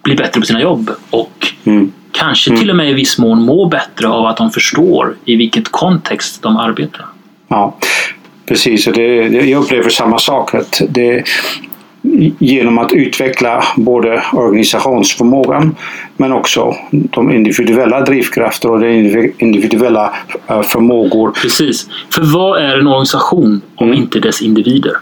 bli 0.03 0.15
bättre 0.15 0.41
på 0.41 0.47
sina 0.47 0.61
jobb 0.63 0.91
och 1.11 1.53
Mm. 1.65 1.93
kanske 2.13 2.57
till 2.57 2.71
och 2.71 2.77
med 2.77 2.91
i 2.91 2.95
viss 2.95 3.19
mån 3.19 3.43
må 3.43 3.67
bättre 3.69 4.09
av 4.09 4.27
att 4.27 4.37
de 4.37 4.51
förstår 4.51 5.17
i 5.25 5.37
vilket 5.37 5.69
kontext 5.73 6.43
de 6.43 6.57
arbetar. 6.57 7.07
Ja, 7.51 7.77
precis. 8.47 8.87
Och 8.87 8.93
det, 8.93 9.17
jag 9.27 9.63
upplever 9.65 9.91
samma 9.91 10.19
sak. 10.19 10.55
Att 10.55 10.81
det, 10.89 11.25
genom 12.39 12.79
att 12.79 12.93
utveckla 12.93 13.65
både 13.77 14.23
organisationsförmågan 14.33 15.77
men 16.17 16.33
också 16.33 16.77
de 16.91 17.33
individuella 17.33 18.01
drivkrafter 18.01 18.71
och 18.71 18.81
de 18.81 18.87
indivi- 18.87 19.33
individuella 19.39 20.15
eh, 20.49 20.63
förmågor. 20.63 21.31
Precis. 21.31 21.87
För 22.11 22.23
vad 22.35 22.59
är 22.63 22.79
en 22.79 22.87
organisation 22.87 23.61
om 23.75 23.87
Mm. 23.89 24.03
inte 24.03 24.21
dess 24.21 24.43
individer? 24.43 24.93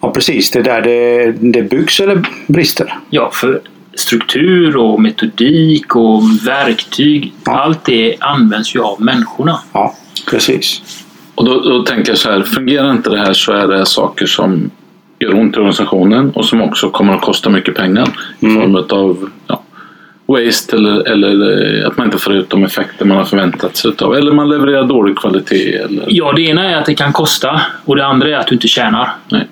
Ja, 0.00 0.10
precis. 0.12 0.50
Det 0.50 0.58
är 0.58 0.62
där 0.62 0.82
det, 0.82 1.32
det 1.32 1.62
byggs 1.62 2.00
eller 2.00 2.22
brister. 2.46 2.98
Ja, 3.10 3.30
för 3.32 3.60
struktur 3.94 4.76
och 4.76 5.00
metodik 5.02 5.96
och 5.96 6.22
verktyg, 6.46 7.32
Ja. 7.46 7.52
allt 7.52 7.84
det 7.84 8.16
används 8.20 8.74
ju 8.76 8.80
av 8.80 9.00
människorna. 9.02 9.60
Ja, 9.72 9.94
precis. 10.30 10.82
Och 11.34 11.44
då, 11.44 11.60
då 11.60 11.82
tänker 11.82 12.10
jag 12.10 12.18
så 12.18 12.30
här, 12.30 12.42
fungerar 12.42 12.90
inte 12.90 13.10
det 13.10 13.18
här 13.18 13.32
så 13.32 13.52
är 13.52 13.68
det 13.68 13.86
saker 13.86 14.26
som 14.26 14.70
gör 15.18 15.34
ont 15.34 15.54
i 15.56 15.58
organisationen 15.58 16.30
och 16.30 16.44
som 16.44 16.62
också 16.62 16.90
kommer 16.90 17.14
att 17.14 17.20
kosta 17.20 17.50
mycket 17.50 17.74
pengar 17.74 18.08
i 18.40 18.46
Mm. 18.46 18.60
form 18.62 18.98
av 19.00 19.30
ja, 19.46 19.62
waste 20.26 20.76
eller, 20.76 21.08
eller 21.08 21.80
eh, 21.80 21.86
att 21.86 21.96
man 21.96 22.06
inte 22.06 22.18
får 22.18 22.34
ut 22.34 22.50
de 22.50 22.64
effekter 22.64 23.04
man 23.04 23.16
har 23.16 23.24
förväntat 23.24 23.76
sig 23.76 23.90
utav. 23.90 24.14
Eller 24.14 24.32
man 24.32 24.48
levererar 24.48 24.84
dålig 24.84 25.18
kvalitet. 25.18 25.74
Eller, 25.76 26.04
Ja, 26.08 26.32
det 26.32 26.42
ena 26.42 26.70
är 26.70 26.76
att 26.76 26.86
det 26.86 26.94
kan 26.94 27.12
kosta 27.12 27.60
och 27.84 27.96
det 27.96 28.06
andra 28.06 28.28
är 28.28 28.34
att 28.34 28.46
du 28.46 28.54
inte 28.54 28.68
tjänar. 28.68 29.08
Nej. 29.28 29.48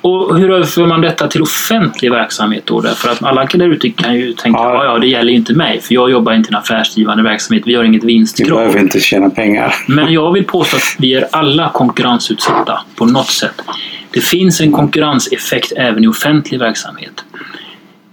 Och 0.00 0.38
hur 0.38 0.50
överför 0.50 0.86
man 0.86 1.00
detta 1.00 1.28
till 1.28 1.42
offentlig 1.42 2.10
verksamhet 2.10 2.62
då? 2.66 2.80
Därför 2.80 3.08
att 3.10 3.22
alla 3.22 3.44
där 3.44 3.68
ute 3.72 3.90
kan 3.90 4.14
ju 4.14 4.32
tänka 4.32 4.58
Ja. 4.58 4.84
ja. 4.84 4.98
det 4.98 5.06
gäller 5.06 5.32
inte 5.32 5.54
mig 5.54 5.80
för 5.80 5.94
jag 5.94 6.10
jobbar 6.10 6.32
inte 6.32 6.48
i 6.48 6.52
en 6.52 6.58
affärsgivande 6.58 7.22
verksamhet. 7.22 7.62
Vi 7.66 7.74
har 7.74 7.84
inget 7.84 8.02
Vi 8.04 8.06
vinstkrav. 8.06 8.58
behöver 8.58 8.78
inte 8.80 9.00
tjäna 9.00 9.30
pengar. 9.30 9.74
Men 9.88 10.12
jag 10.12 10.32
vill 10.32 10.44
påstå 10.44 10.76
att 10.76 10.96
vi 10.98 11.14
är 11.14 11.26
alla 11.32 11.70
konkurrensutsatta 11.74 12.80
på 12.96 13.06
något 13.06 13.30
sätt. 13.30 13.62
Det 14.10 14.20
finns 14.20 14.60
en 14.60 14.72
konkurrenseffekt 14.72 15.72
även 15.76 16.04
i 16.04 16.06
offentlig 16.06 16.58
verksamhet. 16.60 17.24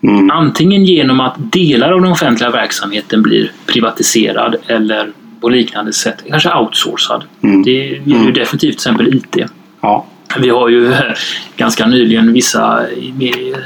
Mm. 0.04 0.32
Antingen 0.32 0.86
genom 0.86 1.20
att 1.20 1.36
delar 1.38 1.92
av 1.92 2.02
den 2.02 2.12
offentliga 2.12 2.50
verksamheten 2.50 3.22
blir 3.22 3.52
privatiserad 3.66 4.56
eller 4.68 5.10
på 5.42 5.50
liknande 5.50 5.94
sätt, 5.94 6.24
kanske 6.30 6.54
outsourcad. 6.56 7.24
Mm. 7.44 7.64
Det 7.64 7.72
gäller 7.72 8.06
ju 8.06 8.16
Mm. 8.16 8.34
definitivt 8.34 8.60
till 8.60 8.70
exempel 8.70 9.16
IT. 9.16 9.38
Ja. 9.82 10.06
Vi 10.40 10.50
har 10.50 10.70
ju 10.70 10.94
ganska 11.58 11.86
nyligen 11.88 12.34
vissa, 12.34 12.80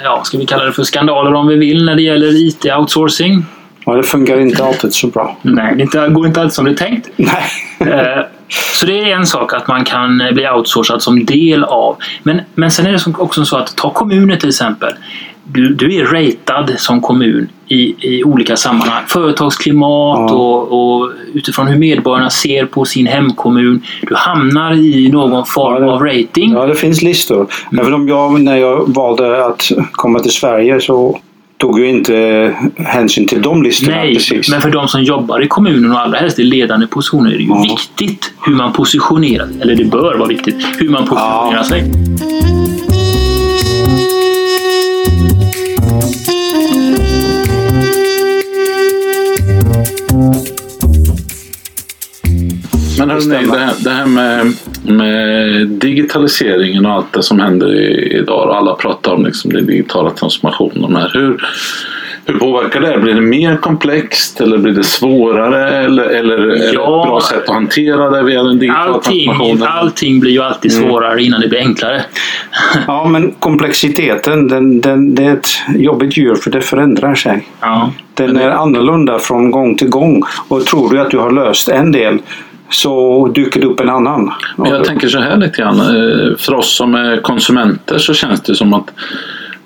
ja, 0.03 0.21
ska 0.25 0.37
vi 0.37 0.45
kalla 0.45 0.63
det 0.63 0.71
för 0.73 0.83
skandaler 0.83 1.33
om 1.33 1.47
vi 1.47 1.55
vill, 1.55 1.85
när 1.85 1.95
det 1.95 2.01
gäller 2.01 2.27
IT-outsourcing. 2.47 3.45
ja, 3.85 3.93
det 3.93 4.03
funkar 4.03 4.39
inte 4.39 4.63
alltid 4.65 4.93
så 4.93 5.07
bra. 5.07 5.37
Nej, 5.41 5.75
det 5.75 5.81
inte- 5.83 6.07
går 6.09 6.27
inte 6.27 6.41
alltid 6.41 6.53
som 6.53 6.65
det 6.65 6.71
är 6.71 6.75
tänkt. 6.75 7.09
Nej. 7.17 7.43
Eh, 7.79 8.23
Så 8.73 8.85
det 8.85 8.99
är 8.99 9.15
en 9.15 9.25
sak 9.25 9.53
att 9.53 9.67
man 9.67 9.85
kan 9.85 10.17
bli 10.33 10.49
outsourcad 10.49 11.01
som 11.03 11.25
del 11.25 11.63
av. 11.63 11.97
Men, 12.23 12.41
men 12.55 12.71
sen 12.71 12.85
är 12.85 12.91
det 12.91 12.99
också 13.17 13.45
så 13.45 13.57
att 13.57 13.75
ta 13.75 13.89
kommuner 13.93 14.35
till 14.35 14.49
exempel. 14.49 14.93
Du, 15.51 15.73
du 15.73 15.95
är 15.95 16.05
ratad 16.05 16.73
som 16.79 17.01
kommun 17.01 17.47
i, 17.67 17.95
i 18.17 18.23
olika 18.23 18.55
sammanhang. 18.57 19.03
Företagsklimat 19.07 20.29
Ja. 20.31 20.35
och, 20.35 21.01
och 21.01 21.09
utifrån 21.33 21.67
hur 21.67 21.77
medborgarna 21.77 22.29
ser 22.29 22.65
på 22.65 22.85
sin 22.85 23.07
hemkommun. 23.07 23.81
Du 24.01 24.15
hamnar 24.15 24.73
i 24.73 25.09
någon 25.11 25.45
form 25.45 25.73
Ja, 25.73 25.79
det- 25.79 25.91
av 25.93 26.01
rating. 26.03 26.51
Ja, 26.53 26.65
det 26.65 26.75
finns 26.75 27.01
listor. 27.01 27.47
Även 27.79 27.93
om 27.93 28.07
jag, 28.07 28.41
när 28.41 28.57
jag 28.57 28.93
valde 28.95 29.45
att 29.45 29.71
komma 29.91 30.19
till 30.19 30.31
Sverige 30.31 30.81
så 30.81 31.19
tog 31.57 31.79
ju 31.79 31.89
inte 31.89 32.53
hänsyn 32.77 33.27
till 33.27 33.41
de 33.41 33.63
listorna 33.63 33.95
Nej, 33.97 34.13
precis. 34.13 34.49
men 34.51 34.61
för 34.61 34.69
de 34.71 34.87
som 34.87 35.03
jobbar 35.03 35.43
i 35.43 35.47
kommunen 35.47 35.91
och 35.91 35.99
allra 35.99 36.17
helst 36.17 36.39
i 36.39 36.43
ledande 36.43 36.87
positioner 36.87 37.31
är 37.31 37.37
det 37.37 37.43
ju 37.43 37.49
Ja. 37.49 37.61
viktigt 37.69 38.33
hur 38.45 38.53
man 38.55 38.73
positionerar 38.73 39.47
Eller 39.61 39.75
det 39.75 39.83
bör 39.85 40.17
vara 40.17 40.27
viktigt 40.27 40.55
hur 40.79 40.89
man 40.89 41.07
positionerar 41.07 41.63
sig. 41.63 41.83
Men 52.97 53.09
hörni, 53.09 53.21
stämmer. 53.21 53.55
det 53.57 53.59
här, 53.65 53.73
det 53.83 53.89
här 53.89 54.05
med, 54.05 54.53
med 54.83 55.67
digitaliseringen 55.67 56.85
och 56.85 56.91
allt 56.91 57.13
det 57.13 57.23
som 57.23 57.39
händer 57.39 57.75
idag 58.15 58.47
och 58.49 58.55
alla 58.57 58.75
pratar 58.75 59.11
om 59.13 59.25
liksom 59.25 59.53
den 59.53 59.65
digitala 59.65 60.09
transformationen. 60.09 60.95
Här. 60.95 61.11
Hur, 61.13 61.37
hur 62.25 62.39
påverkar 62.39 62.81
det? 62.81 62.99
Blir 62.99 63.13
det 63.13 63.21
mer 63.21 63.57
komplext 63.57 64.41
eller 64.41 64.57
blir 64.57 64.73
det 64.73 64.83
svårare? 64.83 65.69
Eller, 65.77 66.03
eller 66.03 66.37
är 66.37 66.47
det 66.47 66.67
ett 66.67 66.73
Ja. 66.73 67.03
bra 67.07 67.21
sätt 67.21 67.43
att 67.49 67.49
hantera 67.55 68.09
det 68.09 68.23
via 68.23 68.43
den 68.43 68.59
digitala 68.59 68.83
Allting, 68.93 69.25
transformationen? 69.25 69.67
allting 69.67 70.19
blir 70.19 70.31
ju 70.31 70.41
alltid 70.41 70.71
Mm. 70.71 70.89
svårare 70.89 71.23
innan 71.23 71.41
det 71.41 71.47
blir 71.47 71.59
enklare. 71.59 72.01
Ja, 72.87 73.05
men 73.07 73.31
komplexiteten, 73.31 74.47
den, 74.47 74.81
den, 74.81 75.15
det 75.15 75.23
är 75.23 75.33
ett 75.33 75.49
jobbigt 75.75 76.17
djur 76.17 76.35
för 76.35 76.51
det 76.51 76.61
förändrar 76.61 77.15
sig. 77.15 77.47
Ja. 77.61 77.91
Den 78.13 78.37
är 78.37 78.49
annorlunda 78.49 79.19
från 79.19 79.51
gång 79.51 79.75
till 79.77 79.89
gång. 79.89 80.23
Och 80.47 80.65
tror 80.65 80.89
du 80.93 80.99
att 80.99 81.11
du 81.11 81.17
har 81.17 81.31
löst 81.31 81.69
en 81.69 81.91
del 81.91 82.17
så 82.69 83.27
dyker 83.27 83.61
det 83.61 83.67
upp 83.67 83.79
en 83.79 83.89
annan. 83.89 84.31
Men 84.55 84.71
jag 84.71 84.83
tänker 84.85 85.07
så 85.07 85.19
här 85.19 85.37
lite 85.37 85.61
grann. 85.61 85.79
eh, 85.79 86.37
För 86.37 86.53
oss 86.53 86.75
som 86.77 86.95
är 86.95 87.17
konsumenter 87.17 87.97
så 87.97 88.13
känns 88.13 88.41
det 88.41 88.55
som 88.55 88.73
att 88.73 88.93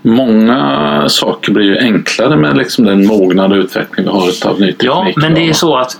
många 0.01 1.03
saker 1.10 1.51
blir 1.51 1.65
ju 1.65 1.77
enklare 1.77 2.36
med 2.38 2.58
liksom 2.58 2.86
den 2.86 3.08
mognad 3.08 3.51
och 3.51 3.58
utveckling 3.58 4.05
vi 4.05 4.12
har 4.12 4.48
av 4.48 4.60
ny 4.60 4.67
teknik. 4.67 4.84
ja, 4.84 5.12
men 5.15 5.34
det 5.34 5.50
är 5.50 5.53
så 5.53 5.77
att 5.77 5.98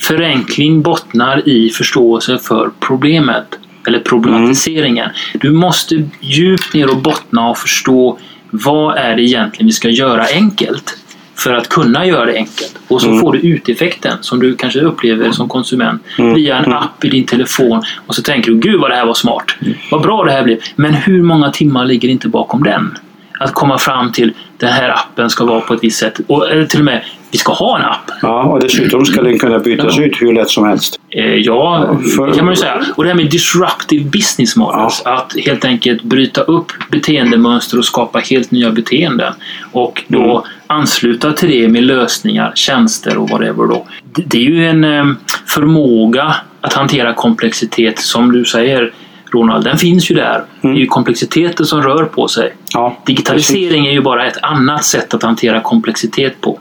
förenkling 0.00 0.82
bottnar 0.82 1.48
i 1.48 1.70
förståelse 1.70 2.38
för 2.38 2.70
problemet. 2.80 3.58
Eller 3.88 3.98
problematiseringen. 3.98 5.10
Du 5.34 5.52
måste 5.52 6.08
djupt 6.20 6.74
ner 6.74 6.90
och 6.90 6.96
bottna 6.96 7.48
och 7.48 7.58
förstå 7.58 8.18
vad 8.50 8.96
är 8.96 9.16
det 9.16 9.22
egentligen 9.22 9.66
vi 9.66 9.72
ska 9.72 9.88
göra 9.88 10.24
enkelt 10.34 10.96
för 11.38 11.54
att 11.54 11.68
kunna 11.68 12.06
göra 12.06 12.24
det 12.26 12.34
enkelt. 12.36 12.78
Och 12.88 13.00
så 13.00 13.08
Mm. 13.08 13.20
får 13.20 13.32
du 13.32 13.38
uteffekten 13.38 14.18
som 14.20 14.40
du 14.40 14.56
kanske 14.56 14.80
upplever 14.80 15.30
som 15.32 15.48
konsument 15.48 16.02
Mm. 16.18 16.34
via 16.34 16.56
en 16.58 16.64
Mm. 16.64 16.78
app 16.78 17.04
i 17.04 17.08
din 17.08 17.26
telefon 17.26 17.82
och 18.06 18.14
så 18.14 18.22
tänker 18.22 18.50
du 18.50 18.58
gud 18.58 18.80
vad 18.80 18.90
det 18.90 18.94
här 18.94 19.06
var 19.06 19.14
smart. 19.14 19.44
Vad 19.90 20.02
bra 20.02 20.24
det 20.24 20.32
här 20.32 20.42
blev. 20.44 20.58
Men 20.76 20.94
hur 20.94 21.22
många 21.22 21.50
timmar 21.50 21.84
ligger 21.84 22.08
inte 22.08 22.28
bakom 22.28 22.62
den? 22.62 22.98
Att 23.40 23.54
komma 23.54 23.78
fram 23.78 24.12
till 24.12 24.32
den 24.58 24.72
här 24.72 24.88
appen 24.90 25.30
ska 25.30 25.44
vara 25.44 25.60
på 25.60 25.74
ett 25.74 25.84
visst 25.84 25.98
sätt. 25.98 26.20
Och, 26.26 26.50
eller 26.50 26.64
till 26.66 26.78
och 26.78 26.84
med, 26.84 27.02
vi 27.30 27.38
ska 27.38 27.52
ha 27.52 27.78
en 27.78 27.84
app. 27.84 28.10
Ja, 28.22 28.42
och 28.44 28.60
dessutom 28.60 29.04
ska 29.06 29.22
den 29.22 29.38
kunna 29.38 29.58
bytas 29.58 29.96
Ja. 29.96 30.02
ut 30.04 30.22
hur 30.22 30.32
lätt 30.34 30.50
som 30.50 30.66
helst. 30.66 31.00
Eh, 31.10 31.24
ja, 31.34 31.96
det 32.28 32.36
kan 32.36 32.44
man 32.44 32.52
ju 32.54 32.56
säga. 32.56 32.84
Och 32.96 33.02
det 33.04 33.08
här 33.10 33.16
med 33.16 33.30
disruptive 33.30 34.04
business 34.10 34.56
models. 34.56 35.02
Att 35.04 35.32
helt 35.46 35.64
enkelt 35.64 36.02
bryta 36.02 36.40
upp 36.40 36.72
beteendemönster 36.90 37.78
och 37.78 37.84
skapa 37.84 38.18
helt 38.18 38.50
nya 38.50 38.70
beteenden. 38.70 39.32
Och 39.72 40.04
då 40.08 40.22
Mm. 40.22 40.42
ansluta 40.66 41.32
till 41.32 41.48
det 41.50 41.68
med 41.68 41.82
lösningar, 41.82 42.52
tjänster 42.54 43.18
och 43.18 43.30
whatever. 43.30 43.66
Då. 43.66 43.86
Det, 44.14 44.38
är 44.38 44.42
ju 44.42 44.66
en 44.66 44.84
eh, 44.84 45.04
förmåga 45.46 46.34
att 46.60 46.72
hantera 46.72 47.14
komplexitet 47.14 47.98
som 47.98 48.32
du 48.32 48.44
säger 48.44 48.92
Ronald, 49.32 49.64
den 49.64 49.78
finns 49.78 50.10
ju 50.10 50.14
där. 50.14 50.42
Det 50.60 50.68
är 50.68 50.72
ju 50.72 50.86
komplexiteten 50.86 51.66
som 51.66 51.82
rör 51.82 52.04
på 52.04 52.28
sig. 52.28 52.52
Ja, 52.74 52.96
Digitalisering 53.06 53.86
är 53.86 53.92
ju 53.92 54.00
bara 54.02 54.26
ett 54.26 54.38
annat 54.42 54.84
sätt 54.84 55.14
att 55.14 55.22
hantera 55.22 55.60
komplexitet 55.60 56.40
på. 56.40 56.58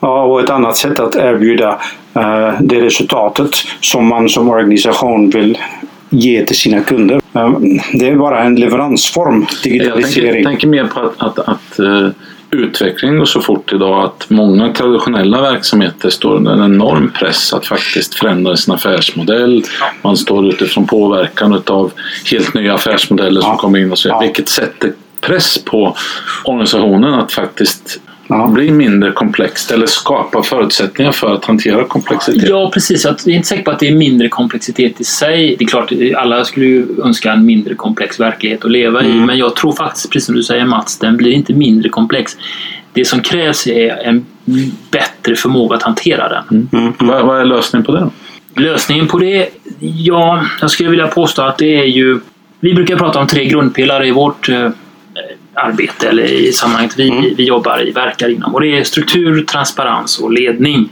Ja, 0.00 0.22
och 0.22 0.40
ett 0.40 0.50
annat 0.50 0.76
sätt 0.76 1.00
att 1.00 1.16
erbjuda 1.16 1.80
eh, 2.14 2.52
det 2.60 2.80
resultatet 2.80 3.50
som 3.80 4.06
man 4.08 4.28
som 4.28 4.48
organisation 4.48 5.30
vill 5.30 5.58
ge 6.10 6.44
till 6.44 6.56
sina 6.56 6.80
kunder. 6.80 7.20
Eh, 7.34 7.52
det 7.92 8.08
är 8.08 8.16
bara 8.16 8.42
en 8.44 8.54
leveransform, 8.56 9.40
Jag 9.40 9.48
tänker, 9.62 9.70
digitalisering. 9.70 10.44
tänker 10.44 10.66
mer 10.68 10.84
på 10.84 11.00
att, 11.00 11.22
att, 11.22 11.38
att 11.38 11.78
eh, 11.78 12.08
utvecklingen 12.50 13.18
går 13.18 13.24
så 13.24 13.40
fort 13.40 13.72
idag 13.72 14.04
att 14.04 14.26
många 14.30 14.72
traditionella 14.72 15.40
verksamheter 15.40 16.10
står 16.10 16.34
under 16.34 16.52
en 16.52 16.62
enorm 16.62 17.12
press 17.18 17.52
att 17.52 17.66
faktiskt 17.66 18.14
förändra 18.14 18.56
sin 18.56 18.74
affärsmodell. 18.74 19.62
Man 20.02 20.16
står 20.16 20.46
utifrån 20.48 20.86
påverkan 20.86 21.62
av 21.66 21.92
helt 22.30 22.54
nya 22.54 22.74
affärsmodeller 22.74 23.40
som 23.40 23.50
Ja. 23.50 23.56
kommer 23.56 23.78
in 23.78 23.92
och 23.92 23.98
så 23.98 24.08
Ja. 24.08 24.20
Vilket 24.20 24.48
sätter 24.48 24.92
press 25.20 25.58
på 25.64 25.96
organisationen 26.44 27.14
att 27.14 27.32
faktiskt 27.32 28.00
Ja. 28.26 28.46
bli 28.46 28.70
mindre 28.70 29.12
komplext 29.12 29.70
eller 29.70 29.86
skapa 29.86 30.42
förutsättningar 30.42 31.12
för 31.12 31.34
att 31.34 31.44
hantera 31.44 31.84
komplexitet. 31.84 32.48
Ja, 32.48 32.70
precis. 32.74 33.04
Jag 33.04 33.14
är 33.26 33.30
inte 33.30 33.48
säker 33.48 33.62
på 33.62 33.70
att 33.70 33.78
det 33.78 33.88
är 33.88 33.94
mindre 33.94 34.28
komplexitet 34.28 35.00
i 35.00 35.04
sig. 35.04 35.56
Det 35.58 35.64
är 35.64 35.68
klart, 35.68 35.92
alla 36.16 36.44
skulle 36.44 36.66
ju 36.66 36.86
önska 37.04 37.32
en 37.32 37.46
mindre 37.46 37.74
komplex 37.74 38.20
verklighet 38.20 38.64
att 38.64 38.70
leva 38.70 39.02
i. 39.02 39.10
Mm. 39.10 39.26
Men 39.26 39.38
jag 39.38 39.56
tror 39.56 39.72
faktiskt, 39.72 40.10
precis 40.10 40.26
som 40.26 40.34
du 40.34 40.42
säger 40.42 40.64
Mats, 40.64 40.98
den 40.98 41.16
blir 41.16 41.32
inte 41.32 41.52
mindre 41.52 41.88
komplex. 41.88 42.36
Det 42.92 43.04
som 43.04 43.20
krävs 43.22 43.66
är 43.66 43.88
en 44.04 44.26
bättre 44.90 45.36
förmåga 45.36 45.76
att 45.76 45.82
hantera 45.82 46.28
den. 46.28 46.68
Mm. 46.72 46.92
Vad, 46.98 47.26
vad 47.26 47.40
är 47.40 47.44
lösningen 47.44 47.84
på 47.84 47.92
det? 47.92 48.10
Lösningen 48.62 49.06
på 49.06 49.18
det? 49.18 49.48
Ja, 49.80 50.44
jag 50.60 50.70
skulle 50.70 50.90
vilja 50.90 51.06
påstå 51.06 51.42
att 51.42 51.58
det 51.58 51.76
är 51.76 51.84
ju... 51.84 52.20
Vi 52.60 52.74
brukar 52.74 52.96
prata 52.96 53.18
om 53.18 53.26
tre 53.26 53.44
grundpelare 53.44 54.06
i 54.06 54.10
vårt 54.10 54.48
eh, 54.48 54.70
arbete 55.54 56.08
eller 56.08 56.22
i 56.22 56.52
sammanhanget 56.52 56.94
vi, 56.98 57.10
Mm. 57.10 57.34
vi 57.36 57.44
jobbar 57.44 57.88
i, 57.88 57.90
verkar 57.90 58.28
inom. 58.28 58.54
Och 58.54 58.60
det 58.60 58.78
är 58.78 58.84
struktur, 58.84 59.42
transparens 59.44 60.18
och 60.18 60.32
ledning. 60.32 60.88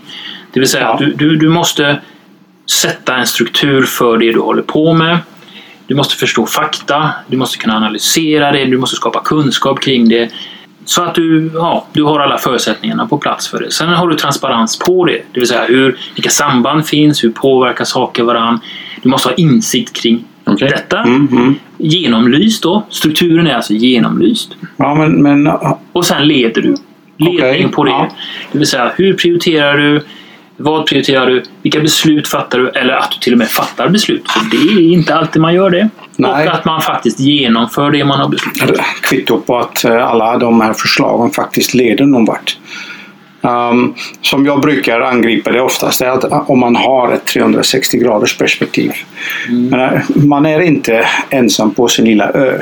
Det 0.52 0.60
vill 0.60 0.68
säga 0.68 0.84
Ja. 0.84 0.92
att 0.92 0.98
du, 0.98 1.12
du, 1.12 1.36
du 1.36 1.48
måste 1.48 2.00
sätta 2.82 3.16
en 3.16 3.26
struktur 3.26 3.82
för 3.82 4.18
det 4.18 4.32
du 4.32 4.40
håller 4.40 4.62
på 4.62 4.92
med. 4.94 5.18
Du 5.86 5.94
måste 5.94 6.16
förstå 6.16 6.46
fakta, 6.46 7.10
du 7.26 7.36
måste 7.36 7.58
kunna 7.58 7.76
analysera 7.76 8.52
det, 8.52 8.64
du 8.64 8.76
måste 8.78 8.96
skapa 8.96 9.20
kunskap 9.20 9.80
kring 9.80 10.08
det. 10.08 10.30
Så 10.84 11.02
att 11.02 11.14
du, 11.14 11.50
ja, 11.54 11.86
du 11.92 12.02
har 12.02 12.20
alla 12.20 12.38
förutsättningarna 12.38 13.06
på 13.06 13.18
plats 13.18 13.48
för 13.48 13.60
det. 13.60 13.70
Sen 13.70 13.88
har 13.88 14.08
du 14.08 14.16
transparens 14.16 14.78
på 14.78 15.04
det. 15.04 15.22
Det 15.32 15.40
vill 15.40 15.48
säga 15.48 15.64
hur, 15.64 15.98
vilka 16.14 16.30
samband 16.30 16.86
finns, 16.86 17.24
hur 17.24 17.30
påverkar 17.30 17.84
saker 17.84 18.22
varann. 18.22 18.60
Du 19.02 19.08
måste 19.08 19.28
ha 19.28 19.34
insikt 19.34 19.92
kring 20.02 20.24
Okej. 20.44 20.68
detta. 20.68 20.98
Mm, 20.98 21.28
mm. 21.32 21.54
Genomlyst 21.82 22.62
då. 22.62 22.86
Strukturen 22.88 23.46
är 23.46 23.54
alltså 23.54 23.72
genomlyst. 23.72 24.52
Ja, 24.76 24.94
men, 24.94 25.22
men 25.22 25.52
Och 25.92 26.04
sen 26.06 26.28
leder 26.28 26.62
du. 26.62 26.76
Ledning 27.18 27.38
Okej, 27.38 27.68
på 27.72 27.84
det. 27.84 27.90
ja. 27.90 28.08
Det 28.52 28.58
vill 28.58 28.66
säga 28.66 28.92
hur 28.96 29.14
prioriterar 29.14 29.76
du? 29.78 30.04
Vad 30.56 30.86
prioriterar 30.86 31.26
du? 31.26 31.42
Vilka 31.62 31.80
beslut 31.80 32.28
fattar 32.28 32.58
du? 32.58 32.68
Eller 32.68 32.94
att 32.94 33.10
du 33.10 33.18
till 33.18 33.32
och 33.32 33.38
med 33.38 33.48
fattar 33.48 33.88
beslut. 33.88 34.30
För 34.30 34.40
det 34.50 34.72
är 34.72 34.92
inte 34.92 35.14
alltid 35.14 35.42
man 35.42 35.54
gör 35.54 35.70
det. 35.70 35.88
Nej. 36.16 36.48
Och 36.48 36.54
att 36.54 36.64
man 36.64 36.80
faktiskt 36.80 37.20
genomför 37.20 37.90
det 37.90 38.04
man 38.04 38.20
har 38.20 38.28
beslutat. 38.28 38.76
kvitto 39.02 39.40
på 39.40 39.58
att 39.58 39.84
eh, 39.84 40.06
alla 40.08 40.38
de 40.38 40.60
här 40.60 40.72
förslagen 40.72 41.30
faktiskt 41.30 41.74
leder 41.74 42.04
någon 42.04 42.24
vart. 42.24 42.56
Um, 43.44 43.94
som 44.20 44.46
jag 44.46 44.60
brukar 44.60 45.00
angripa 45.00 45.52
det 45.52 45.60
oftast 45.60 46.00
är 46.00 46.06
att 46.06 46.50
om 46.50 46.58
man 46.58 46.76
har 46.76 47.12
ett 47.12 47.24
360 47.24 47.98
graders 47.98 48.38
perspektiv. 48.38 48.92
Men, 49.48 49.80
eh, 49.80 50.00
man 50.14 50.46
är 50.46 50.60
inte 50.60 51.06
ensam 51.30 51.74
på 51.74 51.88
sin 51.88 52.04
lilla 52.04 52.30
ö. 52.30 52.58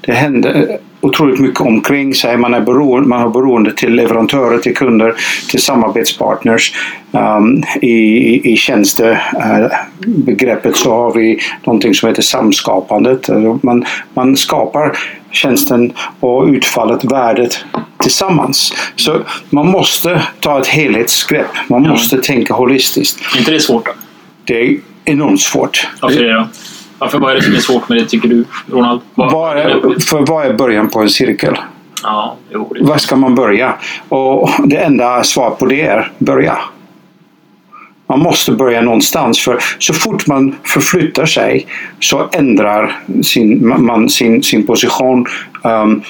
Det 0.00 0.12
händer 0.12 0.78
otroligt 1.08 1.40
mycket 1.40 1.60
omkring 1.60 2.14
sig. 2.14 2.36
Man, 2.36 2.54
är 2.54 2.60
beroende, 2.60 3.08
man 3.08 3.20
har 3.22 3.28
beroende 3.30 3.72
till 3.72 3.94
leverantörer, 3.94 4.58
till 4.58 4.76
kunder, 4.76 5.14
till 5.50 5.62
samarbetspartners. 5.62 6.72
Um, 7.12 7.62
I 7.82 8.52
i, 8.52 8.56
tjänstebegreppet 8.56 10.76
så 10.76 10.90
har 10.94 11.14
vi 11.14 11.38
någonting 11.64 11.94
som 11.94 12.08
heter 12.08 12.22
samskapandet. 12.22 13.30
Alltså 13.30 13.58
Man, 13.62 13.84
man 14.14 14.36
skapar 14.36 14.98
tjänsten 15.30 15.92
och 16.20 16.46
utfallet, 16.46 17.04
värdet 17.04 17.64
tillsammans. 17.98 18.72
Så 18.96 19.20
man 19.50 19.66
måste 19.66 20.22
ta 20.40 20.60
ett 20.60 20.66
helhetsgrepp. 20.66 21.46
Man 21.68 21.84
Ja. 21.84 21.90
måste 21.90 22.18
tänka 22.22 22.54
holistiskt. 22.54 23.20
Är 23.34 23.38
inte 23.38 23.50
det 23.50 23.60
svårt 23.60 23.86
då? 23.86 23.92
Det 24.44 24.60
är 24.60 24.76
enormt 25.04 25.40
svårt. 25.40 25.88
Varför 26.02 26.22
det 26.22 26.32
då? 26.32 26.48
Varför, 26.98 27.18
vad 27.18 27.30
är 27.32 27.34
det 27.36 27.42
som 27.42 27.54
är 27.54 27.58
svårt 27.58 27.88
med 27.88 27.98
det 27.98 28.04
tycker 28.04 28.28
du, 28.28 28.44
Ronald? 28.66 29.00
Vad- 29.14 29.32
Vad 29.32 29.58
är, 29.58 30.00
för 30.00 30.26
vad 30.26 30.46
är 30.46 30.52
början 30.52 30.88
på 30.88 31.00
en 31.00 31.10
cirkel? 31.10 31.56
Ja, 32.02 32.36
jo, 32.50 32.72
det 32.74 32.84
Var 32.84 32.98
ska 32.98 33.16
man 33.16 33.34
börja? 33.34 33.74
Och 34.08 34.50
det 34.64 34.76
enda 34.76 35.22
svar 35.24 35.50
på 35.50 35.66
det 35.66 35.80
är 35.82 36.12
börja. 36.18 36.58
Man 38.06 38.18
måste 38.20 38.52
börja 38.52 38.80
någonstans 38.80 39.38
för 39.40 39.58
så 39.78 39.94
fort 39.94 40.26
man 40.26 40.54
förflyttar 40.64 41.26
sig 41.26 41.66
så 42.00 42.28
ändrar 42.32 43.00
sin, 43.22 43.68
man 43.86 44.08
sin, 44.08 44.42
sin 44.42 44.66
position 44.66 45.26
um, 45.64 46.02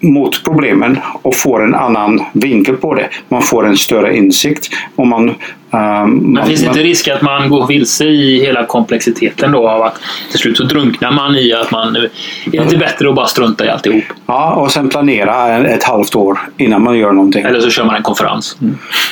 mot 0.00 0.44
problemen 0.44 0.98
och 1.22 1.36
får 1.36 1.64
en 1.64 1.74
annan 1.74 2.24
vinkel 2.32 2.76
på 2.76 2.94
det. 2.94 3.08
Man 3.28 3.42
får 3.42 3.66
en 3.66 3.76
större 3.76 4.16
insikt. 4.16 4.70
Och 4.96 5.06
man, 5.06 5.28
um, 5.28 5.34
Men 5.70 6.46
finns 6.46 6.60
det 6.60 6.66
man, 6.66 6.76
inte 6.76 6.88
risk 6.88 7.08
att 7.08 7.22
man 7.22 7.50
går 7.50 7.66
vilse 7.66 8.04
i 8.04 8.40
hela 8.40 8.66
komplexiteten 8.66 9.52
då 9.52 9.68
av 9.68 9.82
att 9.82 10.00
till 10.30 10.40
slut 10.40 10.56
så 10.56 10.64
drunknar 10.64 11.12
man 11.12 11.36
i 11.36 11.52
att 11.52 11.70
man 11.70 11.96
är 11.96 12.10
det 12.46 12.56
inte 12.56 12.76
bättre 12.76 13.08
att 13.08 13.14
bara 13.14 13.26
strunta 13.26 13.66
i 13.66 13.68
alltihop? 13.68 14.04
ja, 14.26 14.52
och 14.52 14.72
sen 14.72 14.88
planera 14.88 15.58
ett 15.58 15.84
halvt 15.84 16.14
år 16.14 16.38
innan 16.56 16.82
man 16.82 16.98
gör 16.98 17.12
någonting. 17.12 17.44
Eller 17.44 17.60
så 17.60 17.70
kör 17.70 17.84
man 17.84 17.94
en 17.94 18.02
konferens. 18.02 18.56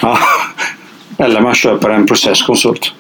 Ja. 0.03 0.19
Eller 1.19 1.41
man 1.41 1.55
köper 1.55 1.91
en 1.91 2.07
processkonsult. 2.07 2.93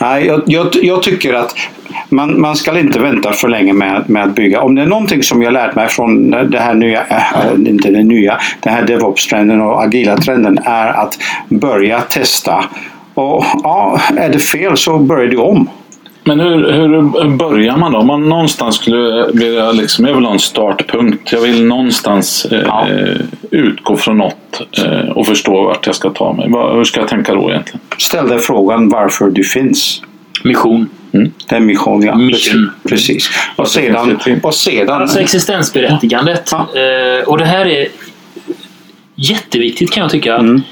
Nej, 0.00 0.26
jag, 0.26 0.42
jag, 0.46 0.68
jag 0.82 1.02
tycker 1.02 1.34
att 1.34 1.54
man, 2.08 2.40
man 2.40 2.56
ska 2.56 2.78
inte 2.78 2.98
vänta 2.98 3.32
för 3.32 3.48
länge 3.48 3.72
med, 3.72 4.10
med 4.10 4.22
att 4.22 4.34
bygga. 4.34 4.60
Om 4.60 4.74
det 4.74 4.82
är 4.82 4.86
någonting 4.86 5.22
som 5.22 5.42
jag 5.42 5.52
lärt 5.52 5.74
mig 5.74 5.88
från 5.88 6.30
det 6.30 6.58
här 6.58 6.74
nya, 6.74 7.00
äh, 7.06 7.52
inte 7.66 7.90
det 7.90 8.02
nya, 8.02 8.38
den 8.60 8.72
här 8.74 8.82
DevOps-trenden 8.86 9.60
och 9.60 9.82
agila 9.82 10.16
trenden 10.16 10.58
är 10.64 10.86
att 10.86 11.18
börja 11.48 12.00
testa. 12.00 12.64
Och 13.14 13.44
ja, 13.62 14.00
är 14.16 14.28
det 14.28 14.38
fel 14.38 14.76
så 14.76 14.98
börjar 14.98 15.26
du 15.26 15.36
om. 15.36 15.68
Men 16.24 16.40
hur, 16.40 16.72
hur 16.72 17.28
börjar 17.36 17.76
man 17.76 17.92
då? 17.92 17.98
Om 17.98 18.06
man 18.06 18.28
någonstans 18.28 18.76
skulle 18.76 19.26
vilja, 19.34 19.72
liksom, 19.72 20.04
jag 20.06 20.14
vill 20.14 20.24
ha 20.24 20.32
en 20.32 20.38
startpunkt. 20.38 21.32
Jag 21.32 21.40
vill 21.40 21.64
någonstans 21.64 22.44
eh, 22.52 22.58
Ja. 22.66 22.86
utgå 23.50 23.96
från 23.96 24.18
något 24.18 24.60
eh, 24.84 25.10
och 25.10 25.26
förstå 25.26 25.62
vart 25.62 25.86
jag 25.86 25.94
ska 25.94 26.10
ta 26.10 26.32
mig. 26.32 26.46
Vad, 26.50 26.76
hur 26.76 26.84
ska 26.84 27.00
jag 27.00 27.08
tänka 27.08 27.34
då 27.34 27.50
egentligen? 27.50 27.80
Ställ 27.98 28.28
dig 28.28 28.38
frågan 28.38 28.88
varför 28.88 29.30
du 29.30 29.44
finns. 29.44 30.02
Mission. 30.44 30.88
Det 31.48 31.56
är 31.56 31.60
mission, 31.60 32.02
ja. 32.02 32.14
Mission. 32.16 32.70
Precis. 32.88 33.30
Och 33.56 33.68
sedan, 33.68 34.20
och 34.42 34.54
sedan 34.54 34.90
Alltså 35.02 35.20
existensberättigandet. 35.20 36.52
Eh, 36.52 37.28
och 37.28 37.38
det 37.38 37.44
här 37.44 37.66
är 37.66 37.88
jätteviktigt 39.14 39.90
kan 39.92 40.00
jag 40.02 40.10
tycka. 40.10 40.34
Att, 40.34 40.40
Mm. 40.40 40.62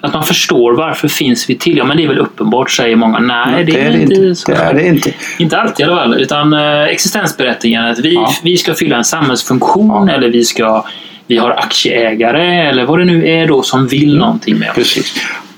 att 0.00 0.12
man 0.14 0.24
förstår 0.24 0.72
varför 0.72 1.08
finns 1.08 1.50
vi 1.50 1.54
till. 1.54 1.76
Ja 1.76 1.84
men 1.84 1.96
det 1.96 2.04
är 2.04 2.08
väl 2.08 2.18
uppenbart 2.18 2.70
säger 2.70 2.96
många. 2.96 3.18
Nej 3.18 3.64
det 3.64 3.80
är, 3.80 3.96
inte 3.96 4.34
så. 4.34 4.50
Det 4.50 4.56
är 4.56 4.74
det 4.74 4.86
inte. 4.86 5.12
Inte 5.38 5.58
alltid 5.58 5.86
i 5.86 5.90
alla 5.90 5.96
fall. 6.00 6.20
Utan 6.20 6.52
eh, 6.52 6.82
existensberättigandet. 6.82 7.98
Vi, 7.98 8.14
Ja. 8.14 8.32
vi 8.42 8.56
ska 8.56 8.74
fylla 8.74 8.96
en 8.96 9.04
samhällsfunktion 9.04 10.08
Ja. 10.08 10.14
eller 10.14 10.28
vi 10.28 10.44
ska 10.44 10.84
vi 11.26 11.36
har 11.36 11.50
aktieägare 11.50 12.68
eller 12.68 12.84
vad 12.84 12.98
det 12.98 13.04
nu 13.04 13.28
är 13.28 13.46
då 13.46 13.62
som 13.62 13.86
vill 13.88 14.16
någonting 14.16 14.58
med 14.58 14.68
oss. 14.70 14.74
Precis. 14.76 15.14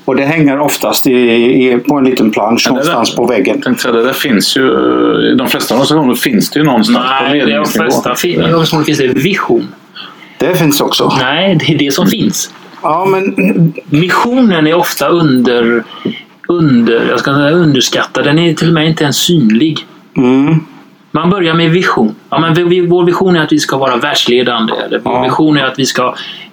Och 0.07 0.17
det 0.17 0.23
hänger 0.25 0.59
oftast 0.61 1.07
i, 1.07 1.11
i, 1.13 1.79
på 1.89 1.95
en 1.99 2.05
liten 2.05 2.31
plansch 2.31 2.69
någonstans 2.69 3.11
där- 3.11 3.17
på 3.17 3.27
väggen. 3.27 3.61
Tänkte 3.63 3.93
det 3.93 4.03
där 4.05 4.13
finns 4.13 4.57
ju, 4.57 4.63
I 5.33 5.35
de 5.39 5.49
flesta 5.49 5.75
organisationer 5.75 6.15
finns 6.15 6.51
det 6.51 6.59
ju 6.59 6.65
någonstans 6.65 6.99
på 6.99 7.25
Nej, 7.25 7.39
de 7.41 7.47
ledningsnivå. 7.47 7.85
flesta 7.85 8.15
fin- 8.15 8.41
i 8.41 8.45
organisationer 8.45 8.85
finns 8.85 8.99
det 8.99 9.07
vision. 9.09 9.69
Det 10.39 10.55
finns 10.55 10.81
också. 10.81 11.13
Nej, 11.21 11.55
det 11.67 11.75
är 11.75 11.79
det 11.79 11.93
som 11.95 12.07
finns. 12.07 12.51
Ja, 12.83 13.05
men 13.07 13.35
Missionen 13.91 14.67
är 14.67 14.75
ofta 14.75 15.09
under, 15.09 15.85
under, 16.49 17.07
jag 17.11 17.19
ska 17.21 17.35
säga 17.35 17.51
underskattad. 17.51 18.25
Den 18.25 18.39
är 18.39 18.55
till 18.55 18.69
och 18.69 18.75
med 18.75 18.87
inte 18.89 19.05
ens 19.05 19.17
synlig. 19.17 19.79
mm, 20.17 20.61
Man 21.11 21.31
börjar 21.31 21.55
med 21.55 21.71
vision. 21.71 22.15
Ja, 22.37 22.41
men 22.41 22.69
vi- 22.69 22.87
vår 22.87 23.05
vision 23.05 23.37
är 23.37 23.43
att 23.43 23.53
vi 23.53 23.59
ska 23.59 23.77
vara 23.77 23.97
världsledande. 23.97 24.73
Eller 24.87 24.99
vår 24.99 25.13
Ja. 25.15 25.23
vision 25.23 25.57
är 25.57 25.65
att 25.65 25.79
vi 25.79 25.87
ska 25.87 26.03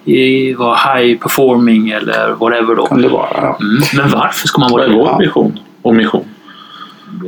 eh, 0.06 0.56
vara 0.58 0.76
high 0.76 1.18
performing 1.18 1.90
eller 1.90 2.34
whatever. 2.40 2.74
Då. 2.74 2.86
kan 2.86 3.02
det 3.02 3.08
vara. 3.08 3.28
Ja. 3.34 3.58
Mm. 3.60 3.82
Men 3.96 4.10
varför 4.20 4.48
ska 4.48 4.60
man 4.60 4.70
Vad 4.72 4.80
vara 4.80 4.84
är 4.84 4.88
det? 4.90 4.96
vår 5.12 5.18
vision 5.18 5.58
och 5.82 5.94
mission? 5.94 6.24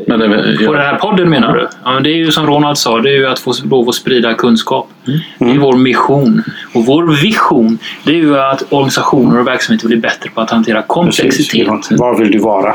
Men 0.07 0.19
det, 0.19 0.25
är- 0.27 0.67
På 0.67 0.73
den 0.73 0.83
här 0.83 0.95
podden 0.99 1.31
menar 1.31 1.55
du? 1.55 1.69
Ja, 1.85 1.93
men 1.93 2.03
det 2.03 2.11
är 2.11 2.17
ju 2.17 2.31
som 2.33 2.47
Ronald 2.47 2.79
sa, 2.79 2.99
det 3.01 3.11
är 3.11 3.17
ju 3.17 3.27
att 3.27 3.39
få 3.39 3.53
lov 3.71 3.89
att 3.89 3.95
sprida 3.95 4.35
kunskap. 4.35 4.89
Det 5.39 5.51
är 5.51 5.59
vår 5.59 5.77
mission. 5.77 6.43
Och 6.75 6.87
vår 6.87 7.07
vision, 7.23 7.79
det 8.05 8.11
är 8.11 8.17
ju 8.17 8.39
att 8.39 8.73
organisationer 8.73 9.41
och 9.41 9.47
verksamheter 9.47 9.87
blir 9.87 9.97
bättre 9.99 10.31
på 10.31 10.41
att 10.41 10.51
hantera 10.51 10.75
Precis. 10.83 10.89
komplexitet. 10.89 11.69
Var 11.91 12.19
vill 12.19 12.31
du 12.31 12.39
vara? 12.39 12.75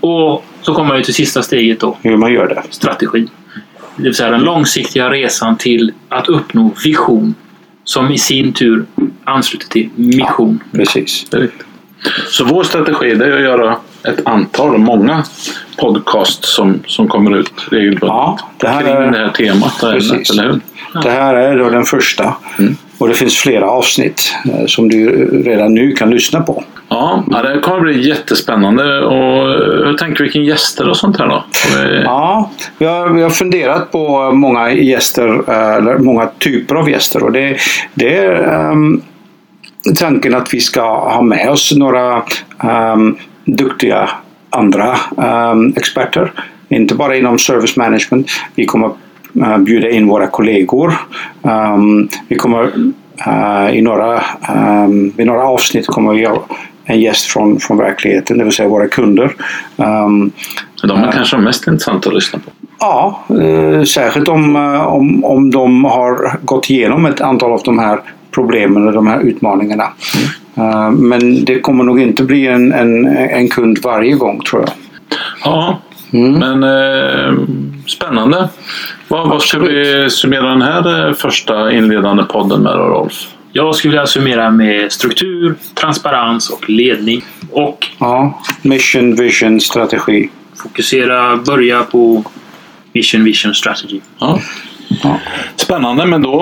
Och 0.00 0.44
så 0.62 0.74
kommer 0.74 0.88
man 0.88 0.96
ju 0.96 1.02
till 1.02 1.14
sista 1.14 1.42
steget 1.42 1.80
då, 1.80 1.96
Hur 2.02 2.16
man 2.16 2.32
gör 2.32 2.48
det. 2.48 2.62
strategi. 2.70 3.26
Det 4.00 4.04
vill 4.04 4.14
säga 4.14 4.30
den 4.30 4.40
långsiktiga 4.40 5.10
resan 5.10 5.56
till 5.56 5.92
att 6.08 6.28
uppnå 6.28 6.70
vision 6.84 7.34
som 7.84 8.10
i 8.10 8.18
sin 8.18 8.52
tur 8.52 8.84
ansluter 9.24 9.68
till 9.68 9.88
mission. 9.94 10.62
Precis. 10.72 11.26
är 11.36 11.40
riktigt. 11.40 11.66
Så 12.28 12.44
vår 12.44 12.64
strategi 12.64 13.10
är 13.10 13.32
att 13.36 13.40
göra 13.42 13.76
ett 14.04 14.26
antal, 14.26 14.78
många 14.78 15.24
podcast 15.76 16.44
som, 16.44 16.78
som 16.86 17.08
kommer 17.08 17.36
ut 17.36 17.52
regelbundet 17.70 18.08
Ja, 18.08 18.38
det 18.56 18.68
här 18.68 18.80
kring 18.82 18.92
är- 18.92 19.10
det 19.10 19.18
här 19.18 19.28
temat. 19.30 19.82
ämnet, 19.82 19.94
Precis. 19.94 20.30
Eller 20.30 20.44
hur? 20.44 20.60
Det 21.02 21.10
här 21.10 21.34
är 21.34 21.58
då 21.58 21.70
den 21.70 21.84
första. 21.84 22.34
Och 23.00 23.08
det 23.08 23.14
finns 23.14 23.36
flera 23.36 23.70
avsnitt 23.70 24.34
eh, 24.52 24.66
som 24.66 24.88
du 24.88 25.26
redan 25.44 25.74
nu 25.74 25.92
kan 25.92 26.10
lyssna 26.10 26.40
på. 26.40 26.64
Ja, 26.88 27.24
det 27.42 27.60
kommer 27.60 27.80
bli 27.80 28.08
jättespännande. 28.08 29.00
Och 29.04 29.48
hur 29.86 29.96
tänker 29.98 30.16
du 30.18 30.24
vilken 30.24 30.44
gäster 30.44 30.88
och 30.88 30.96
sånt 30.96 31.18
här 31.18 31.26
då? 31.26 31.44
Eh, 31.78 32.02
Ja, 32.04 32.50
vi 32.78 32.86
har, 32.86 33.08
vi 33.08 33.22
har 33.22 33.30
funderat 33.30 33.92
på 33.92 34.32
många 34.32 34.72
gäster, 34.72 35.42
eh, 35.48 35.74
eller 35.74 35.98
många 35.98 36.26
typer 36.38 36.74
av 36.74 36.90
gäster. 36.90 37.22
Och 37.22 37.32
det, 37.32 37.56
det 37.94 38.16
är 38.16 38.70
ehm, 38.70 39.02
tanken 39.98 40.34
att 40.34 40.54
vi 40.54 40.60
ska 40.60 40.82
ha 41.10 41.22
med 41.22 41.50
oss 41.50 41.72
några 41.76 42.22
ehm, 42.64 43.16
duktiga 43.44 44.10
andra 44.50 44.96
ehm, 45.22 45.72
experter. 45.76 46.32
Inte 46.68 46.94
bara 46.94 47.16
inom 47.16 47.38
service 47.38 47.76
management. 47.76 48.30
Vi 48.54 48.66
kommer 48.66 48.86
eh, 48.86 48.92
bjuda 49.58 49.90
in 49.90 50.08
våra 50.08 50.26
kollegor. 50.26 50.92
Ehm, 51.42 52.08
vi 52.28 52.36
kommer 52.36 52.72
eh, 53.26 53.76
i, 53.76 53.82
några, 53.82 54.22
ehm, 54.48 55.12
I 55.16 55.24
några 55.24 55.42
avsnitt 55.42 55.86
kommer 55.86 56.14
vi 56.14 56.24
ha 56.24 56.46
en 56.84 57.00
gäst 57.00 57.26
från, 57.26 57.60
från 57.60 57.78
verkligheten, 57.78 58.38
det 58.38 58.44
vill 58.44 58.52
säga 58.52 58.68
våra 58.68 58.88
kunder. 58.88 59.32
Ehm, 59.76 60.30
de 60.82 61.02
är 61.02 61.12
kanske 61.12 61.36
de 61.36 61.44
mest 61.44 61.66
intressanta 61.66 62.08
att 62.08 62.14
lyssna 62.14 62.38
på. 62.38 62.50
Ja, 62.80 63.20
eh, 63.28 63.82
särskilt 63.82 64.28
om, 64.28 64.56
eh, 64.56 64.86
om, 64.86 65.24
om 65.24 65.50
de 65.50 65.84
har 65.84 66.38
gått 66.42 66.70
igenom 66.70 67.06
ett 67.06 67.20
antal 67.20 67.52
av 67.52 67.60
de 67.64 67.78
här 67.78 68.00
problemen 68.30 68.86
och 68.86 68.92
de 68.92 69.06
här 69.06 69.20
utmaningarna. 69.20 69.84
Eh, 70.54 70.90
men 70.90 71.44
det 71.44 71.60
kommer 71.60 71.84
nog 71.84 72.00
inte 72.00 72.24
bli 72.24 72.46
en, 72.46 72.72
en, 72.72 73.06
en 73.06 73.48
kund 73.48 73.78
varje 73.82 74.14
gång 74.14 74.40
tror 74.40 74.62
jag. 74.62 74.70
Ja, 75.44 75.78
Mm. 76.12 76.58
men 76.58 76.62
eh, 76.62 77.34
spännande. 77.86 78.48
Vad, 79.08 79.28
vad 79.28 79.42
ska 79.42 79.58
vi 79.58 80.06
summera 80.10 80.48
den 80.48 80.62
här 80.62 81.08
eh, 81.08 81.14
första 81.14 81.72
inledande 81.72 82.22
podden 82.22 82.62
med 82.62 82.72
då, 82.72 82.82
Rolf? 82.84 83.26
Jag 83.52 83.74
skulle 83.74 83.90
vilja 83.90 84.06
summera 84.06 84.50
med 84.50 84.92
struktur, 84.92 85.54
transparens 85.74 86.50
och 86.50 86.70
ledning. 86.70 87.22
Och 87.52 87.86
Ja, 87.98 88.42
mission, 88.62 89.14
vision, 89.16 89.60
strategi. 89.60 90.28
fokusera, 90.62 91.36
börja 91.36 91.82
på 91.82 92.24
mission, 92.92 93.24
vision, 93.24 93.54
strategy. 93.54 94.00
Ja. 94.18 94.40
Ja. 95.02 95.18
Spännande, 95.56 96.06
men 96.06 96.22
då, 96.22 96.40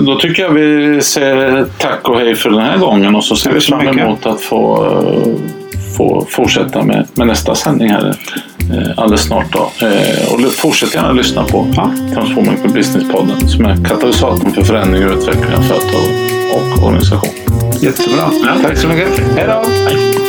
då 0.00 0.16
tycker 0.18 0.42
jag 0.42 0.50
vi 0.50 1.00
säger 1.02 1.66
tack 1.78 2.08
och 2.08 2.18
hej 2.20 2.34
för 2.34 2.50
den 2.50 2.60
här 2.60 2.78
gången 2.78 3.14
och 3.14 3.24
så 3.24 3.36
ser 3.36 3.50
Tack 3.50 3.56
vi 3.56 3.60
fram 3.66 3.78
mycket. 3.80 4.00
emot 4.00 4.26
att 4.26 4.40
få, 4.40 4.86
få 5.96 6.26
fortsätta 6.30 6.82
med, 6.82 7.06
med 7.14 7.26
nästa 7.26 7.54
sändning 7.54 7.90
här 7.90 8.14
alldeles 8.96 9.22
snart. 9.22 9.52
Då. 9.52 9.86
Eh, 9.86 10.32
och 10.32 10.52
fortsätt 10.52 10.94
gärna 10.94 11.12
lyssna 11.12 11.44
på 11.44 11.66
Ja. 11.76 11.90
Transforming 12.14 12.56
for 12.62 12.68
Business-podden 12.68 13.48
som 13.48 13.64
är 13.64 13.84
katalysatorn 13.84 14.52
för 14.52 14.62
förändring 14.62 15.06
och 15.08 15.18
utveckling 15.18 15.54
av 15.54 15.62
företag 15.62 16.04
och 16.52 16.86
organisation. 16.86 17.30
Jättebra. 17.80 18.30
Ja. 18.44 18.54
Tack 18.62 18.78
så 18.78 18.88
mycket. 18.88 19.08
Hej 19.36 19.46
då! 19.46 20.23